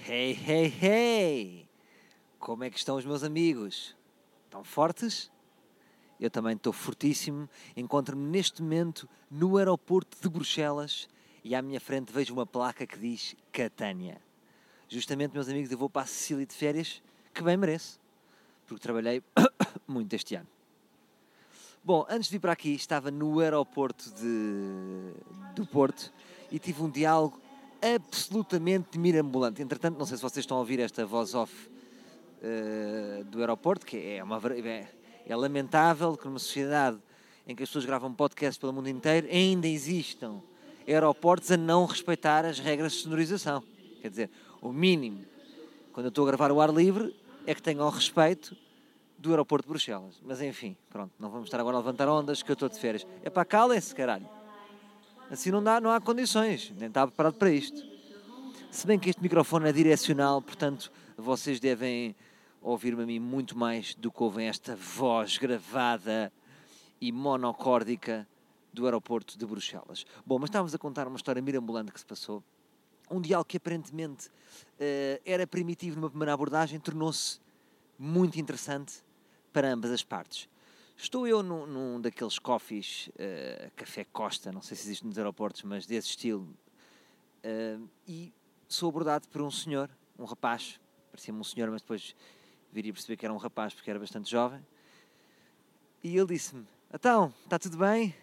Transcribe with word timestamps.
Hey, 0.06 0.32
hey, 0.32 0.74
hey! 0.82 1.68
Como 2.40 2.64
é 2.64 2.70
que 2.70 2.78
estão 2.78 2.96
os 2.96 3.04
meus 3.04 3.26
amigos? 3.26 3.94
Estão 4.46 4.64
fortes? 4.64 5.30
Eu 6.22 6.32
também 6.32 6.56
estou 6.56 6.72
fortíssimo. 6.72 7.50
Encontro-me 7.76 8.26
neste 8.26 8.62
momento 8.64 9.10
no 9.30 9.58
aeroporto 9.58 10.18
de 10.22 10.30
Bruxelas 10.30 11.10
e 11.44 11.54
à 11.54 11.62
minha 11.62 11.82
frente 11.82 12.14
vejo 12.14 12.34
uma 12.34 12.46
placa 12.46 12.88
que 12.88 12.98
diz 12.98 13.36
Catânia. 13.52 14.29
Justamente, 14.92 15.34
meus 15.34 15.48
amigos, 15.48 15.72
eu 15.72 15.78
vou 15.78 15.88
para 15.88 16.02
a 16.02 16.06
Sicília 16.08 16.44
de 16.44 16.54
férias, 16.54 17.00
que 17.32 17.44
bem 17.44 17.56
mereço, 17.56 18.00
porque 18.66 18.82
trabalhei 18.82 19.22
muito 19.88 20.12
este 20.16 20.34
ano. 20.34 20.48
Bom, 21.84 22.08
antes 22.10 22.28
de 22.28 22.32
vir 22.32 22.40
para 22.40 22.54
aqui, 22.54 22.74
estava 22.74 23.12
no 23.12 23.40
aeroporto 23.40 24.10
de, 24.10 25.14
do 25.56 25.64
Porto 25.68 26.12
e 26.52 26.58
tive 26.58 26.82
um 26.82 26.90
diálogo 26.90 27.40
absolutamente 27.80 28.98
mirambulante. 28.98 29.62
Entretanto, 29.62 29.96
não 29.96 30.08
sei 30.08 30.18
se 30.18 30.24
vocês 30.24 30.44
estão 30.44 30.58
a 30.58 30.60
ouvir 30.62 30.80
esta 30.80 31.06
voz 31.06 31.36
off 31.36 31.54
uh, 31.70 33.24
do 33.26 33.42
aeroporto, 33.42 33.86
que 33.86 33.96
é, 33.96 34.24
uma, 34.24 34.42
é, 34.56 34.88
é 35.24 35.36
lamentável 35.36 36.18
que 36.18 36.26
numa 36.26 36.40
sociedade 36.40 36.98
em 37.48 37.56
que 37.56 37.62
as 37.62 37.70
pessoas 37.70 37.86
gravam 37.86 38.12
podcasts 38.12 38.58
pelo 38.58 38.74
mundo 38.74 38.90
inteiro 38.90 39.28
ainda 39.32 39.68
existam 39.68 40.42
aeroportos 40.88 41.52
a 41.52 41.58
não 41.58 41.86
respeitar 41.86 42.44
as 42.44 42.58
regras 42.58 42.94
de 42.94 43.04
sonorização. 43.04 43.64
Quer 44.02 44.10
dizer, 44.10 44.30
o 44.62 44.72
mínimo, 44.72 45.24
quando 45.94 46.06
eu 46.06 46.10
estou 46.10 46.26
a 46.26 46.28
gravar 46.28 46.52
o 46.52 46.62
ar 46.62 46.70
livre, 46.70 47.16
é 47.46 47.54
que 47.56 47.62
tenham 47.62 47.90
respeito 47.90 48.56
do 49.18 49.32
aeroporto 49.32 49.68
de 49.68 49.70
Bruxelas. 49.70 50.22
Mas 50.24 50.42
enfim, 50.42 50.76
pronto, 50.90 51.12
não 51.20 51.30
vamos 51.30 51.48
estar 51.48 51.60
agora 51.60 51.78
a 51.78 51.80
levantar 51.80 52.08
ondas 52.08 52.42
que 52.42 52.52
eu 52.52 52.54
estou 52.54 52.70
de 52.70 52.80
férias. 52.80 53.06
É 53.24 53.30
para 53.30 53.46
calem-se, 53.46 53.94
caralho. 53.94 54.28
Assim 55.30 55.52
não, 55.52 55.62
dá, 55.62 55.80
não 55.80 55.92
há 55.92 56.02
condições, 56.02 56.74
nem 56.78 56.88
estava 56.88 57.12
preparado 57.12 57.36
para 57.36 57.52
isto. 57.52 57.82
Se 58.72 58.88
bem 58.88 58.98
que 58.98 59.10
este 59.10 59.22
microfone 59.22 59.70
é 59.70 59.72
direcional, 59.72 60.42
portanto, 60.42 60.92
vocês 61.18 61.60
devem 61.60 62.16
ouvir-me 62.62 63.04
a 63.04 63.06
mim 63.06 63.20
muito 63.20 63.58
mais 63.58 63.96
do 63.96 64.12
que 64.12 64.24
ouvem 64.24 64.48
esta 64.48 64.76
voz 64.76 65.38
gravada 65.38 66.32
e 67.00 67.12
monocórdica 67.12 68.28
do 68.74 68.86
aeroporto 68.86 69.38
de 69.38 69.46
Bruxelas. 69.46 70.06
Bom, 70.26 70.40
mas 70.40 70.50
estávamos 70.50 70.74
a 70.74 70.78
contar 70.78 71.08
uma 71.08 71.18
história 71.18 71.42
mirambulante 71.42 71.92
que 71.92 72.00
se 72.00 72.06
passou 72.06 72.44
um 73.10 73.22
diálogo 73.22 73.48
que 73.48 73.58
aparentemente 73.58 74.28
uh, 74.28 75.22
era 75.26 75.46
primitivo 75.48 75.96
numa 75.96 76.10
primeira 76.10 76.34
abordagem 76.34 76.80
tornou-se 76.80 77.40
muito 77.98 78.40
interessante 78.40 79.04
para 79.52 79.72
ambas 79.72 79.92
as 79.92 80.04
partes. 80.04 80.48
Estou 80.96 81.28
eu 81.28 81.42
num, 81.42 81.66
num 81.66 82.02
daqueles 82.02 82.38
coffees, 82.38 83.10
uh, 83.10 83.72
Café 83.76 84.04
Costa, 84.04 84.52
não 84.52 84.62
sei 84.62 84.76
se 84.76 84.84
existe 84.84 85.06
nos 85.06 85.18
aeroportos, 85.18 85.64
mas 85.64 85.86
desse 85.86 86.10
estilo, 86.10 86.48
uh, 87.44 87.90
e 88.08 88.34
sou 88.68 88.90
abordado 88.90 89.28
por 89.30 89.42
um 89.42 89.50
senhor, 89.50 89.90
um 90.18 90.26
rapaz, 90.26 90.80
parecia-me 91.12 91.40
um 91.40 91.44
senhor, 91.44 91.72
mas 91.72 91.82
depois 91.82 92.16
viria 92.72 92.92
a 92.92 92.94
perceber 92.94 93.18
que 93.18 93.26
era 93.26 93.34
um 93.34 93.38
rapaz 93.38 93.74
porque 93.74 93.90
era 93.90 94.00
bastante 94.00 94.30
jovem, 94.30 94.62
e 96.04 96.16
ele 96.18 96.28
disse-me: 96.28 96.66
Então, 96.94 97.34
está 97.44 97.60
tudo 97.60 97.78
bem? 97.78 98.16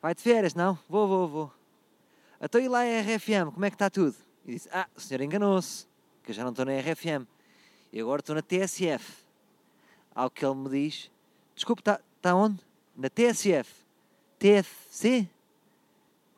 Vai 0.00 0.14
de 0.14 0.22
férias, 0.22 0.54
não? 0.54 0.78
Vou, 0.88 1.08
vou, 1.08 1.28
vou. 1.28 1.59
Então 2.40 2.60
e 2.60 2.68
lá 2.68 2.84
é 2.84 3.00
RFM, 3.02 3.52
como 3.52 3.64
é 3.64 3.70
que 3.70 3.74
está 3.74 3.90
tudo? 3.90 4.16
E 4.46 4.54
disse, 4.54 4.68
ah, 4.72 4.88
o 4.96 5.00
senhor 5.00 5.20
enganou-se, 5.20 5.86
que 6.22 6.30
eu 6.30 6.34
já 6.34 6.42
não 6.42 6.50
estou 6.50 6.64
na 6.64 6.72
RFM. 6.72 7.26
E 7.92 8.00
agora 8.00 8.20
estou 8.20 8.34
na 8.34 8.42
TSF. 8.42 9.24
Ao 10.14 10.30
que 10.30 10.44
ele 10.44 10.54
me 10.54 10.70
diz, 10.70 11.10
desculpe, 11.54 11.82
está 11.82 12.00
tá 12.20 12.34
onde? 12.34 12.58
Na 12.96 13.10
TSF. 13.10 13.70
TFC? 14.38 15.28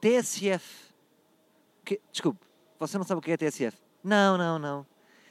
TSF. 0.00 0.92
Que, 1.84 2.00
desculpe, 2.10 2.40
você 2.78 2.98
não 2.98 3.04
sabe 3.04 3.20
o 3.20 3.22
que 3.22 3.30
é 3.30 3.36
TSF? 3.36 3.78
Não, 4.02 4.36
não, 4.36 4.58
não. 4.58 4.86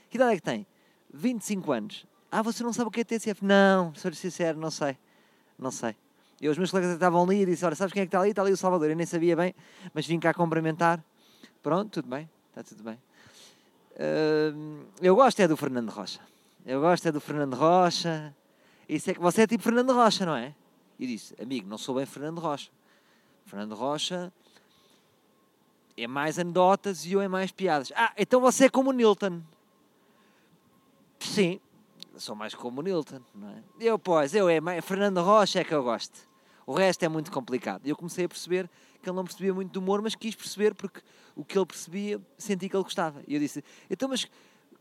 Que 0.09 0.17
idade 0.17 0.33
é 0.33 0.35
que 0.35 0.41
tem? 0.41 0.65
25 1.13 1.71
anos. 1.71 2.05
Ah, 2.31 2.41
você 2.41 2.63
não 2.63 2.71
sabe 2.71 2.87
o 2.87 2.91
que 2.91 3.01
é 3.01 3.03
TSF? 3.03 3.43
Não, 3.43 3.93
sou 3.95 4.13
sincero, 4.13 4.57
não 4.57 4.71
sei. 4.71 4.97
Não 5.59 5.69
sei. 5.69 5.95
E 6.41 6.49
os 6.49 6.57
meus 6.57 6.71
colegas 6.71 6.91
estavam 6.91 7.23
ali 7.23 7.43
e 7.43 7.45
disse: 7.45 7.63
Olha, 7.63 7.75
sabes 7.75 7.93
quem 7.93 8.01
é 8.01 8.05
que 8.05 8.07
está 8.07 8.19
ali? 8.19 8.31
Está 8.31 8.41
ali 8.41 8.51
o 8.51 8.57
Salvador. 8.57 8.89
Eu 8.89 8.95
nem 8.95 9.05
sabia 9.05 9.35
bem, 9.35 9.53
mas 9.93 10.07
vim 10.07 10.19
cá 10.19 10.33
cumprimentar. 10.33 11.01
Pronto, 11.61 11.91
tudo 11.91 12.09
bem, 12.09 12.27
está 12.49 12.63
tudo 12.63 12.83
bem. 12.83 12.99
Uh, 13.93 14.83
eu 14.99 15.15
gosto 15.15 15.39
é 15.39 15.47
do 15.47 15.55
Fernando 15.55 15.89
Rocha. 15.89 16.19
Eu 16.65 16.81
gosto 16.81 17.07
é 17.07 17.11
do 17.11 17.21
Fernando 17.21 17.53
Rocha. 17.53 18.35
Isso 18.89 19.11
é 19.11 19.13
que 19.13 19.19
você 19.19 19.43
é 19.43 19.47
tipo 19.47 19.63
Fernando 19.63 19.93
Rocha, 19.93 20.25
não 20.25 20.35
é? 20.35 20.55
E 20.97 21.05
disse: 21.05 21.35
Amigo, 21.39 21.69
não 21.69 21.77
sou 21.77 21.93
bem 21.93 22.07
Fernando 22.07 22.39
Rocha. 22.39 22.71
Fernando 23.45 23.75
Rocha 23.75 24.33
é 25.95 26.07
mais 26.07 26.39
anedotas 26.39 27.05
e 27.05 27.11
eu 27.11 27.21
é 27.21 27.27
mais 27.27 27.51
piadas. 27.51 27.93
Ah, 27.95 28.13
então 28.17 28.41
você 28.41 28.65
é 28.65 28.69
como 28.69 28.89
o 28.89 28.93
Nilton. 28.93 29.43
Sim, 31.19 31.59
sou 32.17 32.35
mais 32.35 32.55
como 32.55 32.81
o 32.81 32.83
Nilton, 32.83 33.21
não 33.35 33.49
é? 33.49 33.63
Eu, 33.79 33.99
pois, 33.99 34.33
eu 34.33 34.49
é 34.49 34.59
mais. 34.59 34.83
Fernando 34.83 35.21
Rocha 35.21 35.59
é 35.59 35.63
que 35.63 35.73
eu 35.73 35.83
gosto. 35.83 36.30
O 36.65 36.73
resto 36.73 37.03
é 37.03 37.09
muito 37.09 37.31
complicado. 37.31 37.81
E 37.85 37.89
eu 37.89 37.95
comecei 37.95 38.25
a 38.25 38.29
perceber 38.29 38.69
que 39.01 39.09
ele 39.09 39.15
não 39.15 39.23
percebia 39.23 39.53
muito 39.53 39.71
do 39.71 39.79
humor, 39.79 40.01
mas 40.01 40.15
quis 40.15 40.35
perceber 40.35 40.73
porque 40.75 41.01
o 41.35 41.43
que 41.43 41.57
ele 41.57 41.65
percebia, 41.65 42.21
senti 42.37 42.69
que 42.69 42.75
ele 42.75 42.83
gostava. 42.83 43.21
E 43.27 43.33
eu 43.33 43.39
disse: 43.39 43.63
Então, 43.89 44.09
mas 44.09 44.27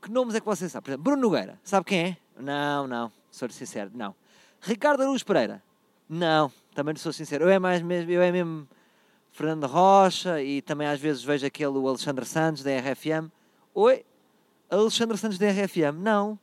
que 0.00 0.10
nomes 0.10 0.34
é 0.34 0.40
que 0.40 0.46
você 0.46 0.68
sabe? 0.68 0.84
Por 0.84 0.90
exemplo, 0.90 1.04
Bruno 1.04 1.22
Nogueira, 1.22 1.60
sabe 1.62 1.84
quem 1.84 2.00
é? 2.00 2.16
Não, 2.38 2.86
não, 2.86 3.12
sou 3.30 3.50
sincero, 3.50 3.90
não. 3.94 4.14
Ricardo 4.60 5.02
Aruz 5.02 5.22
Pereira? 5.22 5.62
Não, 6.08 6.50
também 6.74 6.94
não 6.94 7.00
sou 7.00 7.12
sincero. 7.12 7.44
Eu 7.44 7.50
é 7.50 7.58
mais 7.58 7.82
mesmo, 7.82 8.10
eu 8.10 8.22
é 8.22 8.32
mesmo 8.32 8.66
Fernando 9.30 9.66
Rocha 9.66 10.42
e 10.42 10.60
também 10.62 10.86
às 10.88 11.00
vezes 11.00 11.22
vejo 11.22 11.46
aquele 11.46 11.76
Alexandre 11.76 12.24
Santos 12.24 12.62
da 12.62 12.70
RFM. 12.70 13.30
Oi? 13.74 14.04
Alexandre 14.68 15.16
Santos 15.16 15.38
da 15.38 15.46
RFM? 15.50 15.96
Não. 15.98 16.38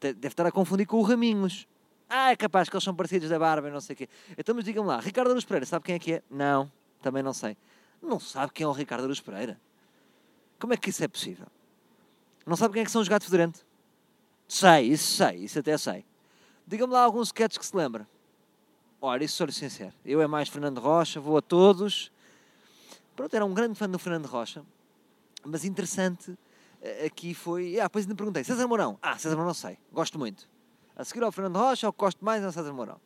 Deve 0.00 0.28
estar 0.28 0.46
a 0.46 0.52
confundir 0.52 0.86
com 0.86 0.98
o 0.98 1.02
Raminhos. 1.02 1.66
Ah, 2.14 2.30
é 2.30 2.36
capaz 2.36 2.68
que 2.68 2.76
eles 2.76 2.84
são 2.84 2.94
parecidos 2.94 3.30
da 3.30 3.38
barba 3.38 3.68
e 3.68 3.70
não 3.70 3.80
sei 3.80 3.94
o 3.94 3.96
quê. 3.96 4.08
Então, 4.36 4.54
mas 4.54 4.66
digam 4.66 4.84
lá, 4.84 5.00
Ricardo 5.00 5.30
Aruz 5.30 5.46
Pereira, 5.46 5.64
sabe 5.64 5.86
quem 5.86 5.94
é 5.94 5.98
que 5.98 6.12
é? 6.12 6.22
Não, 6.30 6.70
também 7.00 7.22
não 7.22 7.32
sei. 7.32 7.56
Não 8.02 8.20
sabe 8.20 8.52
quem 8.52 8.64
é 8.64 8.68
o 8.68 8.72
Ricardo 8.72 9.04
Aruz 9.04 9.18
Pereira? 9.18 9.58
Como 10.60 10.74
é 10.74 10.76
que 10.76 10.90
isso 10.90 11.02
é 11.02 11.08
possível? 11.08 11.46
Não 12.44 12.54
sabe 12.54 12.74
quem 12.74 12.82
é 12.82 12.84
que 12.84 12.90
são 12.90 13.00
os 13.00 13.08
gatos 13.08 13.26
fedorentes? 13.26 13.64
Sei, 14.46 14.88
isso 14.88 15.16
sei, 15.16 15.36
isso 15.36 15.58
até 15.58 15.78
sei. 15.78 16.04
Digam-me 16.66 16.92
lá 16.92 17.02
alguns 17.02 17.28
sketches 17.28 17.56
que 17.56 17.64
se 17.64 17.74
lembra. 17.74 18.06
Olha, 19.00 19.24
isso 19.24 19.36
sou-lhe 19.36 19.50
sincero. 19.50 19.94
Eu 20.04 20.20
é 20.20 20.26
mais 20.26 20.50
Fernando 20.50 20.82
Rocha, 20.82 21.18
vou 21.18 21.38
a 21.38 21.40
todos. 21.40 22.12
Pronto, 23.16 23.34
era 23.34 23.46
um 23.46 23.54
grande 23.54 23.74
fã 23.74 23.88
do 23.88 23.98
Fernando 23.98 24.26
Rocha. 24.26 24.62
Mas 25.42 25.64
interessante 25.64 26.36
eh, 26.82 27.06
aqui 27.06 27.32
foi... 27.32 27.80
Ah, 27.80 27.84
depois 27.84 28.04
ainda 28.04 28.14
perguntei, 28.14 28.44
César 28.44 28.68
Mourão? 28.68 28.98
Ah, 29.00 29.16
César 29.16 29.34
Mourão 29.34 29.54
sei, 29.54 29.78
gosto 29.90 30.18
muito. 30.18 30.51
A 30.96 31.04
seguir 31.04 31.22
ao 31.22 31.32
Fernando 31.32 31.56
Rocha, 31.56 31.88
o 31.88 31.92
que 31.92 31.98
gosto 31.98 32.24
mais 32.24 32.44
o 32.44 32.52
César 32.52 32.72
Mourão. 32.72 33.00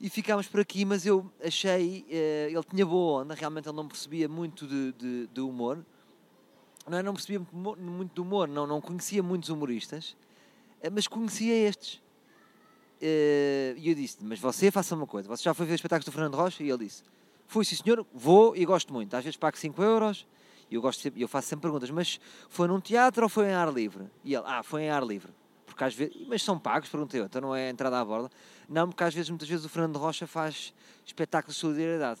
E 0.00 0.08
ficámos 0.08 0.46
por 0.46 0.60
aqui, 0.60 0.84
mas 0.84 1.06
eu 1.06 1.30
achei. 1.42 2.04
Uh, 2.08 2.50
ele 2.50 2.64
tinha 2.70 2.86
boa 2.86 3.22
onda, 3.22 3.34
realmente 3.34 3.68
ele 3.68 3.76
não 3.76 3.88
percebia 3.88 4.28
muito 4.28 4.66
de, 4.66 4.92
de, 4.92 5.26
de 5.28 5.40
humor. 5.40 5.84
Não, 6.86 6.98
é, 6.98 7.02
não 7.02 7.14
percebia 7.14 7.44
muito 7.52 8.14
de 8.14 8.20
humor, 8.20 8.46
não, 8.46 8.66
não 8.66 8.80
conhecia 8.80 9.22
muitos 9.22 9.48
humoristas, 9.48 10.16
uh, 10.82 10.90
mas 10.92 11.08
conhecia 11.08 11.54
estes. 11.54 11.94
Uh, 13.00 13.74
e 13.76 13.88
eu 13.88 13.94
disse: 13.94 14.18
Mas 14.20 14.38
você 14.38 14.70
faça 14.70 14.94
uma 14.94 15.06
coisa, 15.06 15.28
você 15.28 15.42
já 15.42 15.54
foi 15.54 15.66
ver 15.66 15.74
espetáculos 15.74 16.04
do 16.04 16.12
Fernando 16.12 16.36
Rocha? 16.36 16.62
E 16.62 16.70
ele 16.70 16.84
disse: 16.84 17.02
Fui, 17.48 17.64
sim 17.64 17.76
senhor, 17.76 18.06
vou 18.12 18.56
e 18.56 18.64
gosto 18.64 18.92
muito. 18.92 19.14
Às 19.14 19.24
vezes 19.24 19.36
pago 19.36 19.56
5 19.56 19.82
euros 19.82 20.26
e 20.70 20.74
eu, 20.74 20.82
gosto 20.82 21.00
sempre, 21.00 21.20
eu 21.20 21.28
faço 21.28 21.48
sempre 21.48 21.62
perguntas: 21.62 21.90
Mas 21.90 22.20
foi 22.48 22.68
num 22.68 22.80
teatro 22.80 23.24
ou 23.24 23.28
foi 23.28 23.46
em 23.46 23.54
ar 23.54 23.72
livre? 23.72 24.04
E 24.22 24.34
ele: 24.34 24.44
Ah, 24.46 24.62
foi 24.62 24.82
em 24.82 24.90
ar 24.90 25.02
livre 25.02 25.32
porque 25.74 25.82
às 25.82 25.92
vezes, 25.92 26.14
mas 26.28 26.40
são 26.40 26.56
pagos, 26.56 26.88
perguntei 26.88 27.20
eu, 27.20 27.24
então 27.24 27.42
não 27.42 27.52
é 27.54 27.68
entrada 27.68 27.98
à 27.98 28.04
borda? 28.04 28.30
Não, 28.68 28.88
porque 28.88 29.02
às 29.02 29.12
vezes, 29.12 29.28
muitas 29.28 29.48
vezes 29.48 29.64
o 29.64 29.68
Fernando 29.68 29.96
Rocha 29.96 30.24
faz 30.24 30.72
espetáculos 31.04 31.56
de 31.56 31.60
solidariedade. 31.60 32.20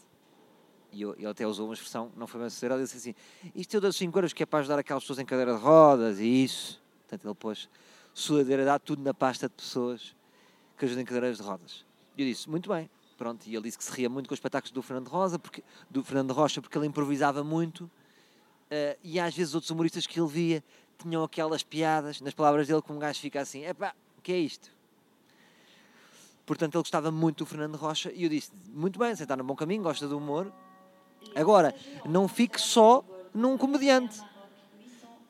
E 0.90 1.02
eu, 1.02 1.14
ele 1.14 1.28
até 1.28 1.46
usou 1.46 1.66
uma 1.66 1.74
expressão, 1.74 2.10
não 2.16 2.26
foi 2.26 2.40
bem 2.40 2.50
solidariedade, 2.50 2.80
ele 2.80 2.98
disse 2.98 3.10
assim, 3.10 3.52
isto 3.54 3.74
eu 3.74 3.80
dou 3.80 3.92
5 3.92 4.18
euros 4.18 4.32
que 4.32 4.42
é 4.42 4.46
para 4.46 4.58
ajudar 4.58 4.80
aquelas 4.80 5.04
pessoas 5.04 5.20
em 5.20 5.24
cadeira 5.24 5.54
de 5.54 5.60
rodas 5.60 6.18
e 6.18 6.26
isso. 6.26 6.82
Portanto, 7.02 7.28
ele 7.28 7.34
pôs 7.36 7.68
solidariedade 8.12 8.82
tudo 8.84 9.04
na 9.04 9.14
pasta 9.14 9.48
de 9.48 9.54
pessoas 9.54 10.16
que 10.76 10.84
ajudam 10.84 11.02
em 11.02 11.06
cadeiras 11.06 11.36
de 11.36 11.44
rodas. 11.44 11.86
E 12.18 12.22
eu 12.22 12.28
disse, 12.28 12.50
muito 12.50 12.68
bem, 12.68 12.90
pronto, 13.16 13.46
e 13.46 13.54
ele 13.54 13.62
disse 13.62 13.78
que 13.78 13.84
se 13.84 13.92
ria 13.92 14.10
muito 14.10 14.26
com 14.26 14.34
os 14.34 14.38
espetáculos 14.38 14.72
do 14.72 14.82
Fernando 14.82 15.06
Rosa, 15.06 15.38
porque, 15.38 15.62
do 15.88 16.02
Fernando 16.02 16.32
Rocha, 16.32 16.60
porque 16.60 16.76
ele 16.76 16.88
improvisava 16.88 17.44
muito, 17.44 17.84
uh, 17.84 18.98
e 19.04 19.20
às 19.20 19.32
vezes 19.32 19.54
outros 19.54 19.70
humoristas 19.70 20.08
que 20.08 20.18
ele 20.18 20.28
via 20.28 20.64
tinham 21.02 21.22
aquelas 21.24 21.62
piadas, 21.62 22.20
nas 22.20 22.34
palavras 22.34 22.68
dele, 22.68 22.82
que 22.82 22.92
um 22.92 22.98
gajo 22.98 23.20
fica 23.20 23.40
assim: 23.40 23.64
epá, 23.64 23.94
o 24.18 24.22
que 24.22 24.32
é 24.32 24.38
isto? 24.38 24.70
Portanto, 26.46 26.74
ele 26.74 26.82
gostava 26.82 27.10
muito 27.10 27.38
do 27.38 27.46
Fernando 27.46 27.76
Rocha 27.76 28.12
e 28.14 28.24
eu 28.24 28.28
disse: 28.28 28.52
muito 28.68 28.98
bem, 28.98 29.14
você 29.14 29.22
está 29.22 29.36
no 29.36 29.44
bom 29.44 29.56
caminho, 29.56 29.82
gosta 29.82 30.06
do 30.06 30.18
humor. 30.18 30.52
Agora, 31.34 31.74
não 32.04 32.28
fique 32.28 32.60
só 32.60 33.04
num 33.34 33.56
comediante. 33.56 34.20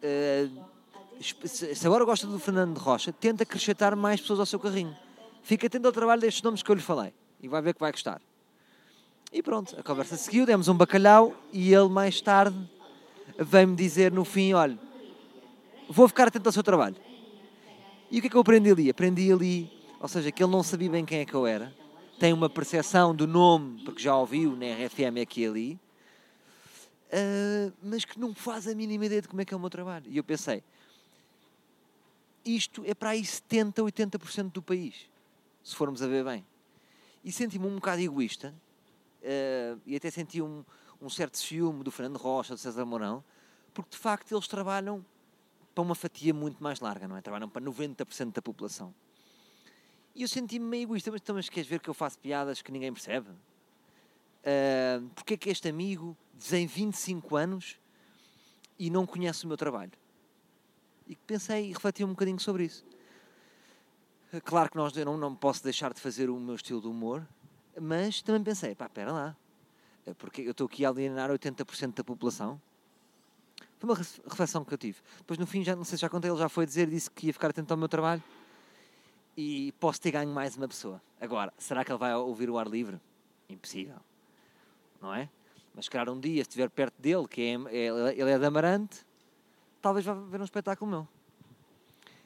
Uh, 0.03 0.65
se 1.23 1.87
agora 1.87 2.05
gosta 2.05 2.27
do 2.27 2.39
Fernando 2.39 2.77
Rocha, 2.79 3.13
tenta 3.13 3.45
acrescentar 3.45 3.95
mais 3.95 4.21
pessoas 4.21 4.41
ao 4.41 4.47
seu 4.47 4.59
carrinho. 4.59 4.95
Fica 5.43 5.67
atento 5.67 5.87
ao 5.87 5.93
trabalho 5.93 6.21
destes 6.21 6.43
nomes 6.43 6.63
que 6.63 6.71
eu 6.71 6.75
lhe 6.75 6.83
falei 6.83 7.15
e 7.41 7.49
vai 7.49 7.63
ver 7.63 7.75
que 7.75 7.81
vai 7.81 7.93
gostar. 7.93 8.21
E 9.33 9.43
pronto, 9.43 9.79
a 9.79 9.83
conversa 9.83 10.17
seguiu, 10.17 10.47
demos 10.47 10.69
um 10.69 10.75
bacalhau 10.75 11.35
e 11.53 11.73
ele 11.73 11.89
mais 11.89 12.21
tarde 12.21 12.57
veio-me 13.39 13.75
dizer 13.75 14.13
no 14.13 14.25
fim, 14.25 14.53
olha, 14.53 14.79
vou 15.89 16.09
ficar 16.09 16.29
atento 16.29 16.49
ao 16.49 16.53
seu 16.53 16.63
trabalho. 16.63 16.97
E 18.11 18.19
o 18.19 18.21
que 18.21 18.27
é 18.27 18.31
que 18.31 18.37
eu 18.37 18.41
aprendi 18.41 18.71
ali? 18.71 18.91
Aprendi 18.91 19.33
ali, 19.33 19.71
ou 20.01 20.09
seja, 20.09 20.31
que 20.31 20.43
ele 20.43 20.53
não 20.53 20.63
sabia 20.63 20.91
bem 20.91 21.05
quem 21.05 21.21
é 21.21 21.25
que 21.25 21.35
eu 21.35 21.47
era, 21.47 21.75
tem 22.19 22.33
uma 22.33 22.49
percepção 22.49 23.15
do 23.15 23.27
nome, 23.27 23.83
porque 23.85 24.03
já 24.03 24.17
ouviu 24.17 24.57
na 24.57 24.67
RFM 24.67 25.21
aqui 25.23 25.43
e 25.43 25.47
ali, 25.47 25.81
ah, 27.13 27.73
mas 27.83 28.05
que 28.05 28.19
não 28.19 28.35
faz 28.35 28.67
a 28.67 28.75
mínima 28.75 29.07
ideia 29.07 29.23
de 29.23 29.29
como 29.29 29.41
é 29.41 29.45
que 29.45 29.53
é 29.53 29.57
o 29.57 29.61
meu 29.61 29.71
trabalho. 29.71 30.07
E 30.09 30.17
eu 30.17 30.25
pensei, 30.25 30.63
isto 32.45 32.83
é 32.87 32.95
para 32.95 33.11
aí 33.11 33.25
70, 33.25 33.83
80% 33.83 34.53
do 34.53 34.63
país, 34.63 35.09
se 35.63 35.75
formos 35.75 36.03
a 36.03 36.07
ver 36.07 36.25
bem. 36.25 36.45
E 37.25 37.33
senti-me 37.33 37.67
um 37.67 37.77
bocado 37.77 38.01
egoísta, 38.01 38.55
ah, 39.25 39.79
e 39.87 39.97
até 39.97 40.11
senti 40.11 40.41
um, 40.41 40.65
um 41.01 41.09
certo 41.09 41.39
ciúme 41.39 41.83
do 41.83 41.91
Fernando 41.91 42.17
Rocha, 42.17 42.55
do 42.55 42.59
César 42.59 42.85
Mourão, 42.85 43.25
porque 43.73 43.91
de 43.91 43.99
facto 43.99 44.33
eles 44.33 44.47
trabalham 44.47 45.05
para 45.75 45.83
uma 45.83 45.95
fatia 45.95 46.33
muito 46.33 46.63
mais 46.63 46.81
larga, 46.81 47.09
não 47.09 47.17
é? 47.17 47.21
Trabalham 47.21 47.49
para 47.49 47.63
90% 47.63 48.33
da 48.33 48.41
população. 48.41 48.95
E 50.15 50.23
eu 50.23 50.29
senti-me 50.29 50.65
meio 50.65 50.85
egoísta, 50.85 51.11
mas, 51.11 51.21
então, 51.21 51.35
mas 51.35 51.49
queres 51.49 51.69
ver 51.69 51.81
que 51.81 51.91
eu 51.91 51.95
faço 51.95 52.19
piadas 52.21 52.63
que 52.63 52.71
ninguém 52.71 52.93
percebe? 52.93 53.29
Uh, 53.31 55.09
porque 55.15 55.35
é 55.35 55.37
que 55.37 55.51
este 55.51 55.69
amigo 55.69 56.17
tem 56.49 56.67
25 56.67 57.35
anos 57.35 57.79
e 58.79 58.91
não 58.91 59.05
conhece 59.05 59.45
o 59.45 59.49
meu 59.49 59.57
trabalho? 59.57 59.91
E 61.09 61.17
pensei 61.17 61.71
e 61.71 61.73
refleti 61.73 62.05
um 62.05 62.11
bocadinho 62.11 62.39
sobre 62.39 62.65
isso. 62.65 62.87
Uh, 64.33 64.41
Claro 64.43 64.71
que 64.71 64.77
nós, 64.77 64.97
eu 64.97 65.05
não, 65.05 65.17
não 65.17 65.35
posso 65.35 65.65
deixar 65.65 65.93
de 65.93 66.01
fazer 66.01 66.31
o 66.31 66.39
meu 66.39 66.55
estilo 66.55 66.81
de 66.81 66.87
humor, 66.87 67.27
mas 67.81 68.23
também 68.23 68.45
pensei, 68.45 68.77
pá, 68.77 68.87
espera 68.87 69.11
lá, 69.11 69.37
uh, 70.07 70.15
porque 70.15 70.43
eu 70.43 70.53
estou 70.53 70.67
aqui 70.67 70.85
a 70.85 70.91
alienar 70.91 71.29
80% 71.31 71.95
da 71.95 72.05
população. 72.05 72.61
Foi 73.85 73.91
uma 73.91 73.95
ref- 73.99 74.21
reflexão 74.27 74.65
que 74.65 74.73
eu 74.73 74.79
tive. 74.79 74.99
Depois 75.19 75.39
no 75.39 75.47
fim, 75.47 75.63
já, 75.63 75.77
não 75.77 75.85
sei 75.85 75.99
se 75.99 76.03
já 76.03 76.09
contei, 76.09 76.31
ele 76.31 76.39
já 76.39 76.49
foi 76.49 76.65
dizer, 76.65 76.87
disse 76.89 77.11
que 77.11 77.27
ia 77.27 77.33
ficar 77.35 77.51
atento 77.51 77.71
ao 77.71 77.77
meu 77.77 77.87
trabalho 77.89 78.23
e 79.37 79.73
posso 79.79 80.01
ter 80.01 80.11
ganho 80.11 80.33
mais 80.33 80.57
uma 80.57 80.67
pessoa. 80.67 81.03
Agora, 81.21 81.53
será 81.59 81.85
que 81.85 81.93
ele 81.93 81.99
vai 81.99 82.15
ouvir 82.15 82.49
o 82.49 82.57
ar 82.59 82.67
livre? 82.67 82.99
Impossível. 83.47 83.97
Não 85.03 85.15
é? 85.15 85.29
Mas, 85.75 85.87
claro, 85.87 86.13
um 86.15 86.19
dia, 86.21 86.37
se 86.37 86.49
estiver 86.49 86.71
perto 86.71 86.95
dele, 86.99 87.29
que 87.29 87.43
é, 87.43 87.53
é- 87.77 88.15
ele 88.19 88.31
é 88.31 88.39
de 88.39 88.47
Amarante, 88.47 89.05
talvez 89.83 90.07
vá 90.07 90.15
ver 90.15 90.41
um 90.41 90.45
espetáculo 90.45 90.91
meu. 90.91 91.09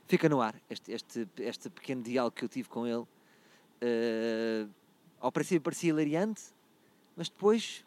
Fica 0.07 0.29
no 0.29 0.41
ar 0.41 0.55
este, 0.71 0.93
este, 0.93 1.29
este 1.39 1.69
pequeno 1.71 2.03
diálogo 2.03 2.37
que 2.37 2.45
eu 2.45 2.49
tive 2.49 2.69
com 2.69 2.87
ele. 2.87 3.05
Eh, 3.81 4.67
ao 5.21 5.33
princípio 5.33 5.61
parecia 5.63 5.91
hilariante, 5.91 6.41
mas 7.17 7.29
depois, 7.29 7.85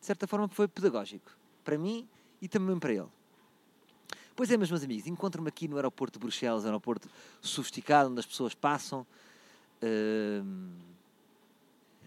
de 0.00 0.06
certa 0.06 0.26
forma, 0.26 0.48
foi 0.48 0.66
pedagógico. 0.66 1.30
Para 1.62 1.76
mim 1.76 2.08
e 2.40 2.48
também 2.48 2.78
para 2.78 2.92
ele. 2.92 3.08
Pois 4.34 4.50
é, 4.50 4.56
meus 4.56 4.70
meus 4.70 4.82
amigos, 4.82 5.06
encontro-me 5.06 5.48
aqui 5.48 5.68
no 5.68 5.76
aeroporto 5.76 6.18
de 6.18 6.22
Bruxelas, 6.22 6.64
aeroporto 6.64 7.08
sofisticado, 7.40 8.10
onde 8.10 8.20
as 8.20 8.26
pessoas 8.26 8.54
passam 8.54 9.06
hum, 9.82 10.72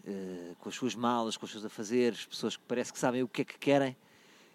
eh, 0.06 0.56
com 0.60 0.68
as 0.68 0.76
suas 0.76 0.96
malas, 0.96 1.38
com 1.38 1.46
os 1.46 1.52
seus 1.52 1.64
afazeres, 1.64 2.26
pessoas 2.26 2.58
que 2.58 2.64
parece 2.68 2.92
que 2.92 3.00
sabem 3.00 3.24
o 3.24 3.28
que 3.28 3.44
é 3.44 3.46
que 3.46 3.58
querem. 3.58 3.96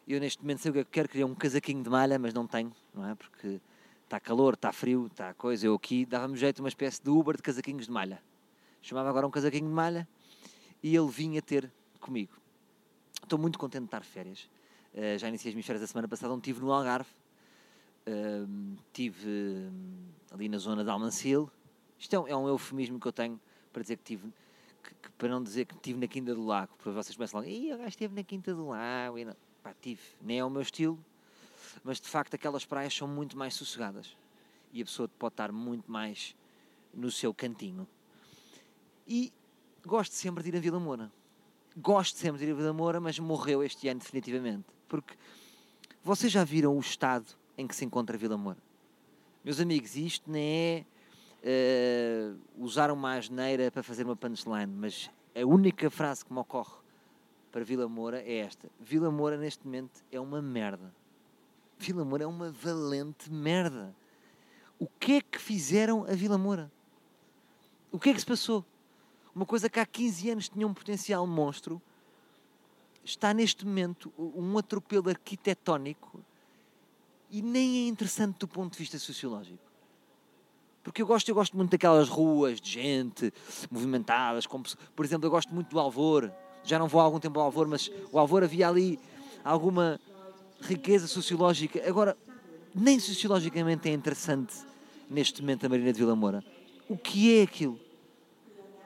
Eu 0.07 0.21
neste 0.21 0.43
momento 0.43 0.61
sei 0.61 0.71
o 0.71 0.75
que 0.75 0.81
é 0.81 0.85
que 0.85 0.91
quero, 0.91 1.09
queria 1.09 1.27
um 1.27 1.35
casaquinho 1.35 1.83
de 1.83 1.89
malha, 1.89 2.19
mas 2.19 2.35
não 2.35 2.47
tenho, 2.47 2.73
não 2.95 3.09
é? 3.09 3.15
Porque 3.15 3.61
está 4.05 4.19
calor, 4.19 4.55
está 4.55 4.73
frio, 4.73 5.07
está 5.07 5.33
coisa. 5.35 5.67
Eu 5.67 5.75
aqui 5.75 6.05
dava-me 6.05 6.37
jeito 6.37 6.61
uma 6.61 6.69
espécie 6.69 7.03
de 7.03 7.09
Uber 7.11 7.37
de 7.37 7.43
casaquinhos 7.43 7.87
de 7.87 7.93
malha. 7.93 8.21
Chamava 8.83 9.09
agora 9.09 9.27
um 9.27 9.31
casaquinho 9.31 9.69
de 9.69 9.75
malha 9.75 10.09
e 10.83 10.95
ele 10.95 11.09
vinha 11.09 11.41
ter 11.41 11.71
comigo. 12.01 12.33
Estou 13.23 13.39
muito 13.39 13.59
contente 13.59 13.83
de 13.83 13.87
estar 13.87 14.01
de 14.01 14.07
férias. 14.07 14.49
Eh, 14.95 15.19
já 15.19 15.29
iniciei 15.29 15.51
as 15.51 15.55
minhas 15.55 15.67
férias 15.67 15.83
a 15.83 15.87
semana 15.87 16.09
passada, 16.09 16.33
onde 16.33 16.41
estive 16.49 16.61
no 16.65 16.73
Algarve. 16.73 17.11
Hum, 18.07 18.77
tive 18.93 19.29
hum, 19.29 20.09
ali 20.31 20.49
na 20.49 20.59
zona 20.59 20.83
de 20.83 20.91
Almancil. 20.91 21.51
Isto 21.99 22.17
é 22.17 22.19
um, 22.19 22.29
é 22.29 22.37
um 22.37 22.49
eufemismo 22.49 22.99
que 22.99 23.07
eu 23.07 23.13
tenho 23.13 23.39
para 23.73 23.83
dizer 23.83 23.97
que 23.99 24.05
tive, 24.05 24.33
que- 24.83 24.95
que- 24.95 25.11
para 25.13 25.29
não 25.29 25.43
dizer 25.43 25.67
que 25.67 25.75
estive 25.75 25.99
na 25.99 26.07
Quinta 26.07 26.35
do 26.35 26.45
Lago, 26.45 26.73
porque 26.79 26.91
vocês 26.91 27.15
começam 27.17 27.41
logo, 27.41 27.51
Ih, 27.51 27.73
o 27.75 27.77
gajo 27.79 27.89
esteve 27.89 28.15
na 28.15 28.23
Quinta 28.23 28.55
do 28.55 28.69
Lago. 28.69 29.19
E 29.19 29.25
não. 29.25 29.37
Pá, 29.63 29.75
tive, 29.81 30.01
nem 30.23 30.39
é 30.39 30.45
o 30.45 30.49
meu 30.49 30.63
estilo, 30.63 30.99
mas 31.85 32.01
de 32.01 32.09
facto 32.09 32.33
aquelas 32.35 32.65
praias 32.65 32.95
são 32.95 33.07
muito 33.09 33.37
mais 33.37 33.55
sossegadas 33.55 34.17
e 34.73 34.81
a 34.81 34.85
pessoa 34.85 35.09
pode 35.19 35.33
estar 35.35 35.51
muito 35.53 35.91
mais 35.91 36.35
no 36.95 37.11
seu 37.11 37.35
cantinho. 37.35 37.87
E 39.07 39.33
gosto 39.85 40.13
sempre 40.15 40.43
de 40.43 40.51
ir 40.51 40.57
a 40.57 40.61
Vila 40.61 40.79
Moura. 40.81 41.11
Gosto 41.77 42.17
sempre 42.17 42.39
de 42.39 42.47
ir 42.47 42.53
a 42.53 42.55
Vila 42.57 42.73
Moura, 42.73 43.01
mas 43.01 43.19
morreu 43.19 43.63
este 43.63 43.89
ano 43.89 44.01
definitivamente. 44.01 44.65
Porque 44.89 45.15
vocês 46.03 46.33
já 46.33 46.43
viram 46.45 46.77
o 46.77 46.81
estado 46.81 47.27
em 47.57 47.67
que 47.67 47.77
se 47.77 47.85
encontra 47.85 48.17
Vila 48.17 48.37
Moura? 48.37 48.59
Meus 49.45 49.61
amigos, 49.61 49.97
isto 49.97 50.31
nem 50.31 50.43
é 50.43 50.85
eh, 51.43 52.33
usar 52.57 52.91
uma 52.91 53.15
asneira 53.15 53.71
para 53.71 53.83
fazer 53.83 54.05
uma 54.05 54.17
punchline, 54.17 54.73
mas 54.75 55.11
a 55.35 55.47
única 55.47 55.91
frase 55.91 56.25
que 56.25 56.33
me 56.33 56.39
ocorre 56.41 56.77
para 57.53 57.65
Vila 57.65 57.89
Moura 57.89 58.21
é 58.23 58.39
esta. 58.39 58.69
Vila 58.81 59.11
Moura, 59.11 59.37
neste 59.37 59.65
momento, 59.65 60.03
é 60.11 60.19
uma 60.19 60.43
merda. 60.43 60.93
Vila 61.79 62.05
Moura 62.05 62.25
é 62.25 62.27
uma 62.27 62.51
valente 62.51 63.31
merda. 63.31 63.95
O 64.79 64.87
que 64.87 65.15
é 65.15 65.21
que 65.21 65.39
fizeram 65.39 66.05
a 66.05 66.15
Vila 66.15 66.39
Moura? 66.39 66.71
O 67.91 67.99
que 67.99 68.11
é 68.11 68.15
que 68.15 68.21
se 68.21 68.27
passou? 68.27 68.65
Uma 69.35 69.47
coisa 69.47 69.71
que 69.71 69.79
há 69.79 69.87
15 69.87 70.31
anos 70.31 70.49
tinha 70.49 70.67
um 70.67 70.75
potencial 70.75 71.27
monstro, 71.27 71.81
está 73.11 73.33
neste 73.33 73.67
momento 73.67 74.13
um 74.19 74.59
atropelo 74.59 75.09
arquitetónico 75.09 76.21
e 77.31 77.43
nem 77.43 77.85
é 77.85 77.89
interessante 77.89 78.39
do 78.39 78.49
ponto 78.49 78.73
de 78.73 78.79
vista 78.79 78.99
sociológico. 78.99 79.59
Porque 80.83 81.03
eu 81.03 81.07
gosto, 81.07 81.29
eu 81.29 81.35
gosto 81.35 81.57
muito 81.57 81.71
daquelas 81.71 82.09
ruas 82.09 82.61
de 82.61 82.71
gente 82.71 83.33
movimentadas, 83.71 84.47
como, 84.47 84.65
por 84.95 85.05
exemplo, 85.05 85.27
eu 85.27 85.31
gosto 85.31 85.53
muito 85.53 85.69
do 85.69 85.79
Alvor. 85.79 86.31
Já 86.65 86.79
não 86.79 86.89
vou 86.89 87.01
há 87.01 87.05
algum 87.05 87.21
tempo 87.21 87.39
ao 87.39 87.47
Alvor, 87.47 87.67
mas 87.67 87.91
o 88.11 88.19
Alvor 88.19 88.43
havia 88.43 88.69
ali 88.69 88.99
alguma 89.45 90.01
riqueza 90.61 91.07
sociológica. 91.07 91.83
Agora, 91.87 92.17
nem 92.75 92.99
sociologicamente 92.99 93.89
é 93.89 93.93
interessante 93.93 94.55
neste 95.11 95.43
momento 95.43 95.67
a 95.67 95.69
Marina 95.69 95.93
de 95.93 95.99
Vila 95.99 96.17
Moura. 96.17 96.45
O 96.89 96.97
que 96.97 97.39
é 97.39 97.43
aquilo? 97.43 97.79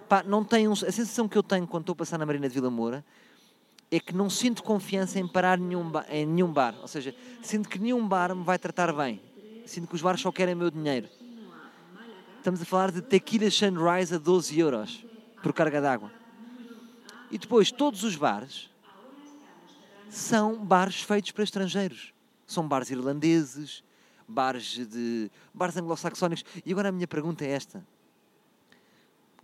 Pá, 0.09 0.23
não 0.23 0.45
tem 0.45 0.67
a 0.67 0.75
sensação 0.75 1.29
que 1.29 1.39
eu 1.39 1.43
tenho 1.43 1.67
quando 1.67 1.83
estou 1.83 1.93
a 1.93 1.97
passar 1.97 2.19
na 2.19 2.27
Marina 2.27 2.49
de 2.49 2.55
Vila 2.55 2.71
Moura 2.71 3.05
é 3.93 4.01
que 4.01 4.15
não 4.15 4.31
sinto 4.31 4.63
confiança 4.63 5.21
em 5.21 5.29
parar 5.29 5.59
nenhum 5.59 5.91
ba- 5.91 6.07
em 6.09 6.25
nenhum 6.25 6.51
bar. 6.51 6.75
Ou 6.81 6.89
seja, 6.89 7.15
sinto 7.43 7.69
que 7.69 7.79
nenhum 7.79 8.09
bar 8.09 8.35
me 8.35 8.43
vai 8.43 8.59
tratar 8.59 8.91
bem. 8.95 9.21
Sinto 9.67 9.87
que 9.87 9.95
os 9.95 10.01
bares 10.01 10.19
só 10.23 10.33
querem 10.33 10.55
meu 10.55 10.71
dinheiro. 10.71 11.11
Estamos 12.39 12.63
a 12.63 12.65
falar 12.65 12.91
de 12.91 13.03
tequila 13.03 13.51
sunrise 13.51 14.15
a 14.15 14.19
12 14.19 14.59
euros 14.59 15.05
por 15.43 15.53
carga 15.53 15.79
d'água. 15.81 16.11
E 17.31 17.37
depois, 17.37 17.71
todos 17.71 18.03
os 18.03 18.17
bares 18.17 18.71
são 20.09 20.65
bares 20.65 21.03
feitos 21.03 21.31
para 21.31 21.45
estrangeiros. 21.45 22.15
São 22.47 22.67
bares 22.67 22.91
irlandeses, 22.91 23.85
bares 24.27 24.87
de 24.89 25.31
bares 25.53 25.77
anglo-saxónicos. 25.77 26.45
E 26.65 26.73
agora 26.73 26.89
a 26.89 26.93
minha 26.93 27.07
pergunta 27.07 27.45
é 27.45 27.51
esta: 27.51 27.87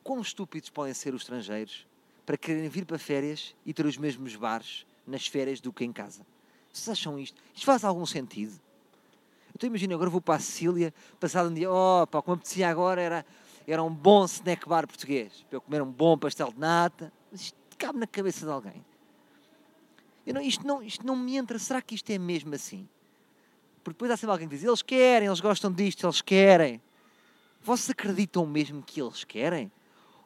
quão 0.02 0.21
estúpidos 0.23 0.71
podem 0.71 0.95
ser 0.95 1.14
os 1.14 1.21
estrangeiros 1.23 1.87
para 2.28 2.37
quererem 2.37 2.68
vir 2.68 2.85
para 2.85 2.99
férias 2.99 3.56
e 3.64 3.73
ter 3.73 3.87
os 3.87 3.97
mesmos 3.97 4.37
bares 4.37 4.85
nas 5.06 5.26
férias 5.26 5.62
do 5.62 5.73
que 5.73 5.82
em 5.82 5.90
casa? 5.90 6.26
Vocês 6.70 6.90
acham 6.90 7.18
isto? 7.18 7.42
Isto 7.54 7.64
faz 7.64 7.85
algum 7.85 8.04
sentido? 8.04 8.52
Então 9.54 9.66
imagina, 9.66 9.94
agora 9.94 10.11
vou 10.11 10.20
para 10.20 10.35
a 10.35 10.38
Sicília, 10.38 10.92
passado 11.18 11.49
um 11.49 11.54
dia, 11.54 11.73
oh, 11.73 12.06
pá, 12.06 12.18
o 12.18 12.23
que 12.23 12.28
me 12.28 12.35
apetecia 12.35 12.68
agora 12.68 13.00
era, 13.00 13.26
era 13.66 13.82
um 13.82 13.88
bom 13.88 14.26
snack 14.26 14.68
bar 14.68 14.87
português, 14.87 15.42
para 15.49 15.56
eu 15.56 15.62
comer 15.62 15.80
um 15.80 15.90
bom 15.90 16.18
pastel 16.18 16.52
de 16.52 16.58
nata. 16.58 17.11
Isto 17.32 17.56
cabe 17.78 17.99
na 17.99 18.06
cabeça 18.06 18.44
de 18.44 18.52
alguém. 18.52 18.85
Eu 20.26 20.35
não, 20.35 20.42
isto, 20.42 20.66
não, 20.66 20.82
isto 20.82 21.06
não 21.06 21.16
me 21.16 21.35
entra, 21.35 21.58
será 21.58 21.80
que 21.80 21.94
isto 21.94 22.11
é 22.11 22.18
mesmo 22.18 22.54
assim? 22.54 22.87
Porque 23.82 23.94
depois 23.94 24.11
há 24.11 24.18
sempre 24.18 24.32
alguém 24.32 24.47
que 24.47 24.54
diz, 24.54 24.64
eles 24.64 24.82
querem, 24.82 25.28
eles 25.28 25.40
gostam 25.40 25.73
disto, 25.73 26.04
eles 26.04 26.20
querem. 26.20 26.78
Vocês 27.62 27.88
acreditam 27.88 28.44
mesmo 28.44 28.82
que 28.82 29.00
eles 29.00 29.25
querem? 29.25 29.73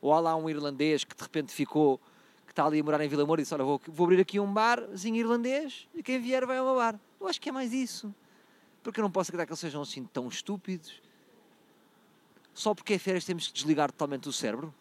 Ou 0.03 0.13
há 0.13 0.21
lá 0.21 0.37
um 0.37 0.51
irlandês 0.51 1.05
que 1.05 1.17
de 1.17 1.23
repente 1.23 1.53
ficou, 1.53 1.99
que 2.45 2.53
está 2.53 2.67
ali 2.67 2.81
a 2.81 2.85
morar 2.85 3.03
em 3.03 3.09
Vila 3.09 3.25
Moura 3.25 3.41
e 3.41 3.45
disse, 3.45 3.55
olha, 3.55 3.65
vou, 3.65 3.81
vou 3.87 4.05
abrir 4.05 4.21
aqui 4.21 4.39
um 4.41 4.53
barzinho 4.53 5.17
irlandês 5.17 5.89
e 5.95 6.03
quem 6.03 6.21
vier 6.21 6.45
vai 6.45 6.59
ao 6.59 6.67
meu 6.67 6.75
bar. 6.75 7.01
Eu 7.21 7.29
acho 7.29 7.41
que 7.41 7.49
é 7.49 7.53
mais 7.53 7.73
isso. 7.73 8.13
Porque 8.83 8.99
eu 8.99 9.03
não 9.03 9.11
posso 9.11 9.31
acreditar 9.31 9.47
que 9.47 9.53
eles 9.53 9.61
sejam 9.61 9.81
assim 9.81 10.05
tão 10.05 10.27
estúpidos. 10.27 11.01
Só 12.53 12.75
porque 12.75 12.95
é 12.95 12.99
férias 12.99 13.25
temos 13.25 13.47
que 13.47 13.53
desligar 13.53 13.93
totalmente 13.93 14.29
o 14.29 14.33
cérebro. 14.33 14.75